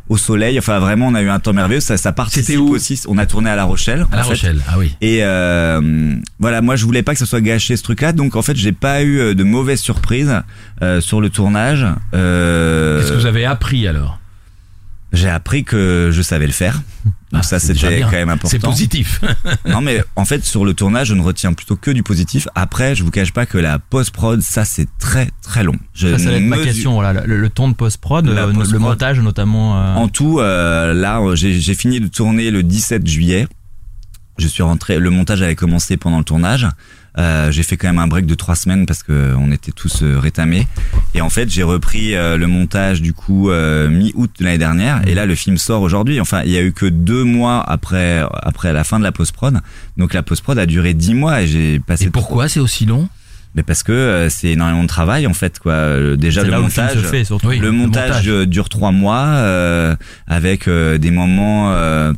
au 0.08 0.16
soleil. 0.16 0.58
Enfin 0.58 0.78
vraiment 0.78 1.08
on 1.08 1.14
a 1.14 1.22
eu 1.22 1.28
un 1.28 1.38
temps 1.38 1.52
merveilleux. 1.52 1.80
Ça 1.80 1.96
ça 1.96 2.12
participe 2.12 2.44
C'était 2.44 2.58
où 2.58 2.68
aussi. 2.70 3.00
On 3.08 3.18
a 3.18 3.26
tourné 3.26 3.50
à 3.50 3.56
La 3.56 3.64
Rochelle. 3.64 4.06
à 4.12 4.16
La 4.16 4.22
fait. 4.22 4.28
Rochelle. 4.30 4.60
Ah 4.68 4.74
oui. 4.78 4.94
Et 5.00 5.18
euh, 5.22 6.14
voilà, 6.38 6.60
moi 6.62 6.76
je 6.76 6.84
voulais 6.84 7.02
pas 7.02 7.12
que 7.12 7.18
ça 7.18 7.26
soit 7.26 7.40
gâché 7.40 7.76
ce 7.76 7.82
truc-là, 7.82 8.12
donc 8.12 8.36
en 8.36 8.42
fait 8.42 8.56
j'ai 8.56 8.72
pas 8.72 9.02
eu 9.02 9.18
euh, 9.20 9.34
de 9.34 9.44
mauvaises 9.44 9.80
surprises 9.80 10.34
euh, 10.82 11.00
sur 11.00 11.20
le 11.20 11.30
tournage. 11.30 11.86
Euh, 12.14 13.00
Qu'est-ce 13.00 13.12
que 13.12 13.18
vous 13.18 13.26
avez 13.26 13.44
appris 13.44 13.86
alors? 13.88 14.17
J'ai 15.12 15.30
appris 15.30 15.64
que 15.64 16.10
je 16.12 16.20
savais 16.20 16.46
le 16.46 16.52
faire, 16.52 16.74
donc 17.32 17.40
Ah, 17.40 17.42
ça 17.42 17.58
déjà 17.58 17.88
c'était 17.88 18.02
quand 18.02 18.10
même 18.12 18.28
important. 18.28 18.48
C'est 18.50 18.58
positif. 18.58 19.22
non 19.66 19.80
mais 19.80 20.04
en 20.16 20.26
fait 20.26 20.44
sur 20.44 20.66
le 20.66 20.74
tournage 20.74 21.08
je 21.08 21.14
ne 21.14 21.22
retiens 21.22 21.54
plutôt 21.54 21.76
que 21.76 21.90
du 21.90 22.02
positif. 22.02 22.46
Après 22.54 22.94
je 22.94 23.02
vous 23.04 23.10
cache 23.10 23.32
pas 23.32 23.46
que 23.46 23.56
la 23.56 23.78
post 23.78 24.10
prod 24.10 24.42
ça 24.42 24.66
c'est 24.66 24.86
très 24.98 25.30
très 25.42 25.64
long. 25.64 25.76
Je 25.94 26.08
Ça, 26.08 26.18
ça 26.18 26.30
va 26.30 26.36
être 26.36 26.42
ma 26.44 26.58
question. 26.58 26.92
Voilà, 26.92 27.24
le, 27.24 27.38
le 27.38 27.48
ton 27.48 27.68
de 27.70 27.74
post-prod, 27.74 28.28
euh, 28.28 28.46
post-prod. 28.52 28.70
le 28.72 28.78
montage 28.78 29.20
notamment. 29.20 29.78
euh, 29.78 29.94
En 29.94 30.08
tout, 30.08 30.40
euh, 30.40 30.92
là, 30.92 31.20
j'ai 31.34 31.74
fini 31.74 32.00
de 32.00 32.08
tourner 32.08 32.50
le 32.50 32.62
17 32.62 33.06
juillet. 33.06 33.46
Je 34.36 34.46
suis 34.46 34.62
rentré. 34.62 34.98
Le 34.98 35.10
montage 35.10 35.40
avait 35.42 35.56
commencé 35.56 35.96
pendant 35.96 36.18
le 36.18 36.24
tournage. 36.24 36.68
Euh, 37.18 37.50
j'ai 37.50 37.64
fait 37.64 37.76
quand 37.76 37.88
même 37.88 37.98
un 37.98 38.06
break 38.06 38.26
de 38.26 38.34
trois 38.36 38.54
semaines 38.54 38.86
parce 38.86 39.02
que 39.02 39.34
on 39.36 39.50
était 39.50 39.72
tous 39.72 40.02
euh, 40.02 40.18
rétamés. 40.20 40.68
Et 41.14 41.20
en 41.20 41.30
fait, 41.30 41.50
j'ai 41.50 41.64
repris 41.64 42.14
euh, 42.14 42.36
le 42.36 42.46
montage 42.46 43.02
du 43.02 43.12
coup 43.12 43.50
euh, 43.50 43.88
mi-août 43.88 44.30
de 44.38 44.44
l'année 44.44 44.58
dernière. 44.58 45.00
Et 45.08 45.14
là, 45.14 45.26
le 45.26 45.34
film 45.34 45.58
sort 45.58 45.82
aujourd'hui. 45.82 46.20
Enfin, 46.20 46.42
il 46.44 46.52
y 46.52 46.56
a 46.56 46.62
eu 46.62 46.72
que 46.72 46.86
deux 46.86 47.24
mois 47.24 47.60
après 47.68 48.22
après 48.42 48.72
la 48.72 48.84
fin 48.84 48.98
de 49.00 49.04
la 49.04 49.10
post 49.12 49.32
prod. 49.32 49.58
Donc 49.96 50.14
la 50.14 50.22
post 50.22 50.42
prod 50.42 50.56
a 50.58 50.66
duré 50.66 50.94
dix 50.94 51.14
mois 51.14 51.42
et 51.42 51.46
j'ai 51.48 51.80
passé. 51.80 52.04
Et 52.04 52.10
pourquoi 52.10 52.48
c'est 52.48 52.60
aussi 52.60 52.86
long? 52.86 53.08
Mais 53.54 53.62
parce 53.64 53.82
que 53.82 53.90
euh, 53.92 54.28
c'est 54.28 54.48
énormément 54.50 54.82
de 54.82 54.88
travail 54.88 55.26
en 55.26 55.34
fait 55.34 55.58
quoi. 55.58 55.72
Euh, 55.72 56.16
Déjà 56.16 56.44
le 56.44 56.50
là 56.50 56.60
où 56.60 56.64
le 56.64 56.68
film 56.68 56.86
montage. 56.86 57.02
se 57.02 57.06
fait 57.08 57.24
surtout. 57.24 57.48
Oui. 57.48 57.58
Le 57.58 57.66
le 57.66 57.72
montage, 57.72 58.28
euh, 58.28 58.46
dure 58.46 58.68
trois 58.68 58.92
mois 58.92 59.24
euh, 59.24 59.96
avec 60.28 60.68
euh, 60.68 60.98
des 60.98 61.10
moments. 61.10 61.72
euh, 61.72 62.12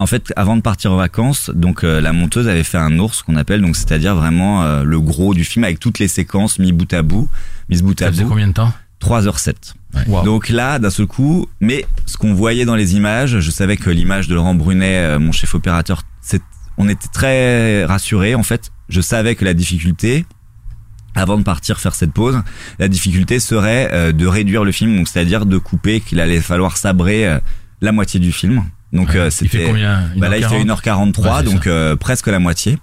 En 0.00 0.06
fait, 0.06 0.32
avant 0.34 0.56
de 0.56 0.62
partir 0.62 0.92
en 0.92 0.96
vacances, 0.96 1.50
donc 1.54 1.84
euh, 1.84 2.00
la 2.00 2.14
monteuse 2.14 2.48
avait 2.48 2.64
fait 2.64 2.78
un 2.78 2.98
ours 2.98 3.20
qu'on 3.22 3.36
appelle, 3.36 3.60
donc 3.60 3.76
c'est-à-dire 3.76 4.14
vraiment 4.16 4.62
euh, 4.62 4.82
le 4.82 4.98
gros 4.98 5.34
du 5.34 5.44
film 5.44 5.62
avec 5.62 5.78
toutes 5.78 5.98
les 5.98 6.08
séquences 6.08 6.58
mis 6.58 6.72
bout 6.72 6.90
à 6.94 7.02
bout, 7.02 7.28
mises 7.68 7.82
bout 7.82 7.94
Ça 7.98 8.06
à 8.06 8.08
faisait 8.10 8.22
bout. 8.22 8.30
combien 8.30 8.48
de 8.48 8.54
temps? 8.54 8.72
3h07. 9.02 9.74
Wow. 10.06 10.24
Donc 10.24 10.48
là, 10.48 10.78
d'un 10.78 10.88
seul 10.88 11.06
coup, 11.06 11.48
mais 11.60 11.84
ce 12.06 12.16
qu'on 12.16 12.32
voyait 12.32 12.64
dans 12.64 12.76
les 12.76 12.96
images, 12.96 13.40
je 13.40 13.50
savais 13.50 13.76
que 13.76 13.90
l'image 13.90 14.26
de 14.26 14.34
Laurent 14.34 14.54
Brunet, 14.54 14.96
euh, 14.96 15.18
mon 15.18 15.32
chef 15.32 15.54
opérateur, 15.54 16.02
on 16.78 16.88
était 16.88 17.08
très 17.12 17.84
rassurés. 17.84 18.34
En 18.34 18.42
fait, 18.42 18.72
je 18.88 19.02
savais 19.02 19.34
que 19.34 19.44
la 19.44 19.52
difficulté, 19.52 20.24
avant 21.14 21.36
de 21.36 21.42
partir 21.42 21.78
faire 21.78 21.94
cette 21.94 22.12
pause, 22.12 22.40
la 22.78 22.88
difficulté 22.88 23.38
serait 23.38 24.14
de 24.14 24.26
réduire 24.26 24.64
le 24.64 24.72
film, 24.72 24.96
donc 24.96 25.08
c'est-à-dire 25.08 25.44
de 25.44 25.58
couper, 25.58 26.00
qu'il 26.00 26.20
allait 26.20 26.40
falloir 26.40 26.78
sabrer 26.78 27.38
la 27.82 27.92
moitié 27.92 28.18
du 28.18 28.32
film. 28.32 28.64
Donc 28.92 29.10
Ouais. 29.10 29.16
euh, 29.16 29.26
Il 29.26 29.48
fait 29.48 29.58
c'était, 29.58 29.64
combien? 29.66 30.10
bah 30.16 30.28
là 30.28 30.38
il 30.38 30.44
fait 30.44 30.62
1h40? 30.64 31.12
1h43, 31.14 31.36
Ouais, 31.38 31.42
donc 31.44 31.66
euh, 31.66 31.96
presque 31.96 32.26
la 32.26 32.38
moitié. 32.38 32.78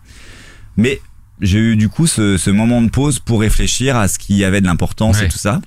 Mais 0.77 1.01
j'ai 1.41 1.59
eu 1.59 1.75
du 1.75 1.89
coup 1.89 2.07
ce, 2.07 2.37
ce 2.37 2.49
moment 2.49 2.81
de 2.81 2.89
pause 2.89 3.19
pour 3.19 3.41
réfléchir 3.41 3.95
à 3.97 4.07
ce 4.07 4.17
qui 4.19 4.43
avait 4.43 4.61
de 4.61 4.65
l'importance 4.67 5.19
Ouais. 5.19 5.25
et 5.25 5.29
tout 5.29 5.37
ça. 5.37 5.59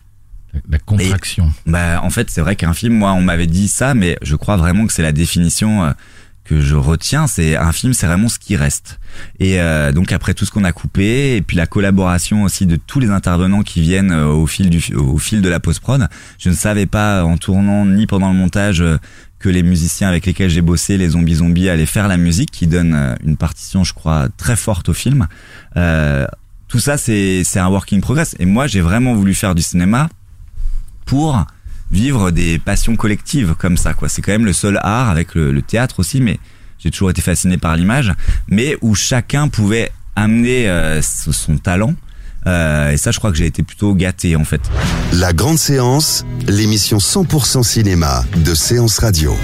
La 0.68 0.78
contraction. 0.78 1.52
Bah, 1.66 2.00
en 2.02 2.10
fait, 2.10 2.28
c'est 2.28 2.40
vrai 2.40 2.56
qu'un 2.56 2.72
film, 2.72 2.94
moi, 2.94 3.12
on 3.12 3.20
m'avait 3.22 3.46
dit 3.46 3.68
ça, 3.68 3.94
mais 3.94 4.18
je 4.22 4.34
crois 4.34 4.56
vraiment 4.56 4.84
que 4.86 4.92
c'est 4.92 5.02
la 5.02 5.12
définition 5.12 5.84
euh, 5.84 5.90
que 6.42 6.60
je 6.60 6.74
retiens. 6.74 7.28
C'est 7.28 7.54
un 7.56 7.70
film, 7.70 7.92
c'est 7.92 8.06
vraiment 8.08 8.28
ce 8.28 8.40
qui 8.40 8.56
reste. 8.56 8.98
Et 9.38 9.60
euh, 9.60 9.92
donc 9.92 10.10
après 10.10 10.34
tout 10.34 10.44
ce 10.44 10.50
qu'on 10.50 10.64
a 10.64 10.72
coupé, 10.72 11.36
et 11.36 11.42
puis 11.42 11.56
la 11.56 11.66
collaboration 11.68 12.42
aussi 12.42 12.66
de 12.66 12.74
tous 12.74 12.98
les 12.98 13.10
intervenants 13.10 13.62
qui 13.62 13.80
viennent 13.80 14.12
au 14.12 14.46
fil 14.48 14.70
du 14.70 14.82
au 14.96 15.18
fil 15.18 15.40
de 15.40 15.48
la 15.48 15.60
post 15.60 15.78
prod, 15.80 16.08
je 16.38 16.48
ne 16.48 16.54
savais 16.54 16.86
pas 16.86 17.22
en 17.24 17.36
tournant 17.36 17.86
ni 17.86 18.08
pendant 18.08 18.30
le 18.32 18.36
montage 18.36 18.82
que 19.40 19.48
les 19.48 19.62
musiciens 19.62 20.08
avec 20.08 20.26
lesquels 20.26 20.50
j'ai 20.50 20.60
bossé, 20.60 20.96
les 20.96 21.10
zombies 21.10 21.36
zombies, 21.36 21.68
allaient 21.68 21.86
faire 21.86 22.06
la 22.06 22.18
musique, 22.18 22.50
qui 22.50 22.66
donne 22.66 22.94
euh, 22.94 23.14
une 23.24 23.36
partition, 23.36 23.82
je 23.82 23.94
crois, 23.94 24.28
très 24.36 24.54
forte 24.54 24.90
au 24.90 24.94
film. 24.94 25.26
Euh, 25.76 26.26
tout 26.68 26.78
ça, 26.78 26.96
c'est 26.96 27.42
un 27.56 27.68
work 27.68 27.92
in 27.92 28.00
progress. 28.00 28.36
Et 28.38 28.44
moi, 28.44 28.68
j'ai 28.68 28.80
vraiment 28.80 29.14
voulu 29.14 29.34
faire 29.34 29.56
du 29.56 29.62
cinéma 29.62 30.08
pour 31.06 31.44
vivre 31.90 32.30
des 32.30 32.58
passions 32.60 32.94
collectives 32.94 33.54
comme 33.58 33.76
ça 33.76 33.94
quoi 33.94 34.08
c'est 34.08 34.22
quand 34.22 34.30
même 34.30 34.44
le 34.44 34.52
seul 34.52 34.78
art 34.82 35.08
avec 35.08 35.34
le, 35.34 35.60
théâtre 35.60 35.98
aussi 35.98 36.20
mais 36.20 36.38
j'ai 36.78 36.92
toujours 36.92 37.10
été 37.10 37.20
fasciné 37.20 37.58
par 37.58 37.74
l'image 37.74 38.12
mais 38.46 38.76
où 38.80 38.94
chacun 38.94 39.48
pouvait 39.48 39.90
amener 40.14 40.68
euh, 40.68 41.02
son 41.02 41.58
talent 41.58 41.94
Euh, 42.46 42.90
et 42.90 42.96
ça 42.96 43.10
je 43.10 43.18
crois 43.18 43.30
que 43.30 43.36
j'ai 43.36 43.46
été 43.46 43.62
plutôt 43.62 43.94
gâté 43.94 44.34
en 44.36 44.44
fait 44.44 44.62
La 45.12 45.32
grande 45.32 45.58
séance, 45.58 46.24
l'émission 46.46 46.98
100% 46.98 47.62
cinéma 47.62 48.24
de 48.44 48.54
Séance 48.54 48.98
Radio. 48.98 49.34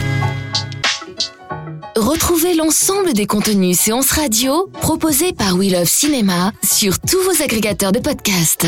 Retrouvez 1.96 2.54
l'ensemble 2.54 3.14
des 3.14 3.26
contenus 3.26 3.78
séances 3.78 4.10
radio 4.10 4.70
proposés 4.80 5.32
par 5.32 5.56
We 5.56 5.72
Love 5.72 5.88
Cinéma 5.88 6.52
sur 6.62 6.98
tous 6.98 7.22
vos 7.22 7.42
agrégateurs 7.42 7.92
de 7.92 7.98
podcasts. 7.98 8.66